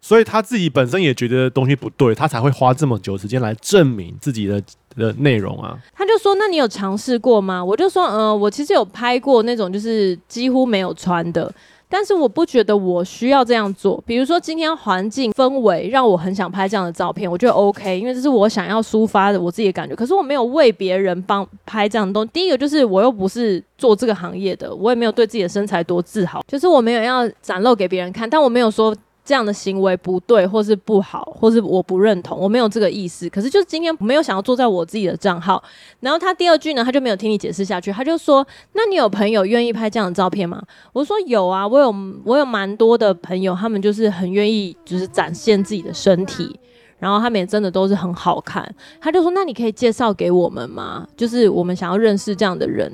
[0.00, 4.62] 所以他自己本身也觉得东西不对，他才会花这么久时间来证明自己的
[4.96, 5.76] 的内容啊。
[5.94, 11.52] 他就说：“那你有尝试过吗？”我就说：“嗯、呃，我其实有拍过那种就是几乎没有穿的，
[11.88, 14.02] 但是我不觉得我需要这样做。
[14.06, 19.94] 比如说今天环境氛围让我很想拍这样的照片，我觉得 OK，因为这是我想要抒发的我自己的感觉。
[19.94, 22.30] 可是我没有为别人帮拍这样的东西。
[22.32, 28.92] 第一个就是我又不是。”做这个行业的，我也没有对自己的身材多自豪，就是我没有要展露给别人看，但我没有说
[29.28, 33.28] 这样的行为不对，或是不好，或是我不认同，我没有这个意思。
[33.28, 35.62] 可是就是今天没有想要坐在我自己的账号。
[36.00, 40.62] 然后他第二句呢，他就没有听你解释下去，他就说：“那你有朋友愿意拍这样的照片吗？”
[40.94, 46.58] 我说：“有啊，我有我有蛮多的朋友，他们就是很愿意就是展现自己的身体，
[46.98, 48.66] 然后他们也真的都是很好看。”
[48.98, 51.06] 他就说：“那你可以介绍给我们吗？
[51.14, 52.90] 就是我们想要认识这样的人。”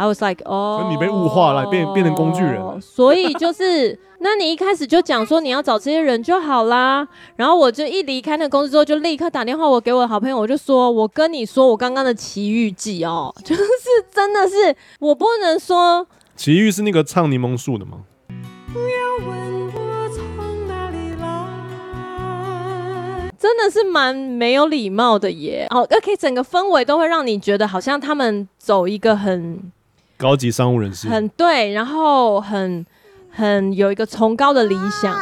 [0.00, 2.80] I was like，哦，你被物化了，变变成工具人。
[2.80, 7.06] 所以就是，那你一开始就讲说你要找这些人就好啦。
[7.36, 13.62] 然后我就一离开那个公司之后，就立刻打电话我给我的好朋友，我就说，我跟你说我刚刚的奇遇记哦， 就是
[14.10, 16.06] 真的是我不能说。
[16.34, 17.98] 奇遇是那个唱柠檬树的吗？
[23.38, 25.66] 真的是蛮没有礼貌的耶。
[25.70, 29.70] 哦，OK，整个氛围都会让你觉得好像他们走一个很。
[30.20, 32.84] 高级商务人士很对，然后很
[33.30, 35.12] 很有一个崇高的理想。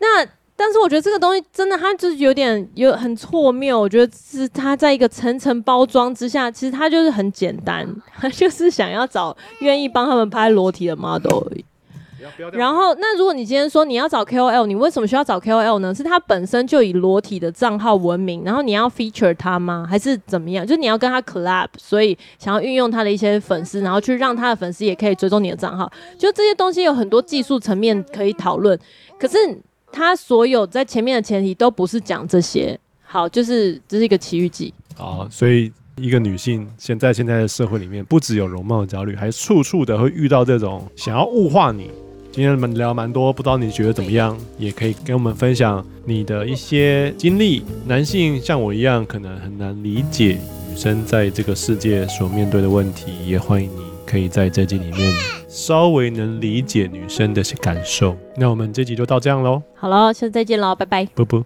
[0.00, 3.80] 那但是我觉得这个东西真的，它就是有点有很错谬。
[3.80, 7.88] 我觉得是它在一个层层包装之下，其实它就是很简单，
[8.20, 11.64] 它就是想要找愿意帮他们拍裸体的 model 而已。
[12.52, 15.94] 然后，那如果你今天说你要找 KOL，你为什么需要找 KOL 呢？
[15.94, 19.86] 是他本身就以裸体的账号闻名，然后你要 feature 他吗？
[19.88, 20.66] 还是怎么样？
[20.66, 25.90] 就是你要跟他 collab，所以想要运用他的一些粉丝，然后去让他的粉丝也可以追踪你的账号。
[26.18, 28.78] 就这些东西有很多技术层面可以讨论，
[29.18, 29.36] 可是
[29.90, 32.78] 他所有在前面的前提都不是讲这些。
[33.02, 34.72] 好，就是这是一个奇遇记。
[34.96, 41.90] 好，所以一个女性现在现在的社会里面，不只有容貌焦虑，还处处的会遇到这种想要物化你。
[42.40, 44.34] 今天我们聊蛮多，不知道你觉得怎么样？
[44.56, 47.62] 也可以跟我们分享你的一些经历。
[47.84, 50.38] 男性像我一样，可能很难理解
[50.70, 55.12] 女生在这个世界所面对的问题，也欢迎你可以在这集里面
[55.48, 58.16] 稍微能理解女生的感受。
[58.38, 59.62] 那我们这集就到这样喽。
[59.76, 61.04] 好了，下次再见喽，拜拜。
[61.14, 61.44] 啵啵。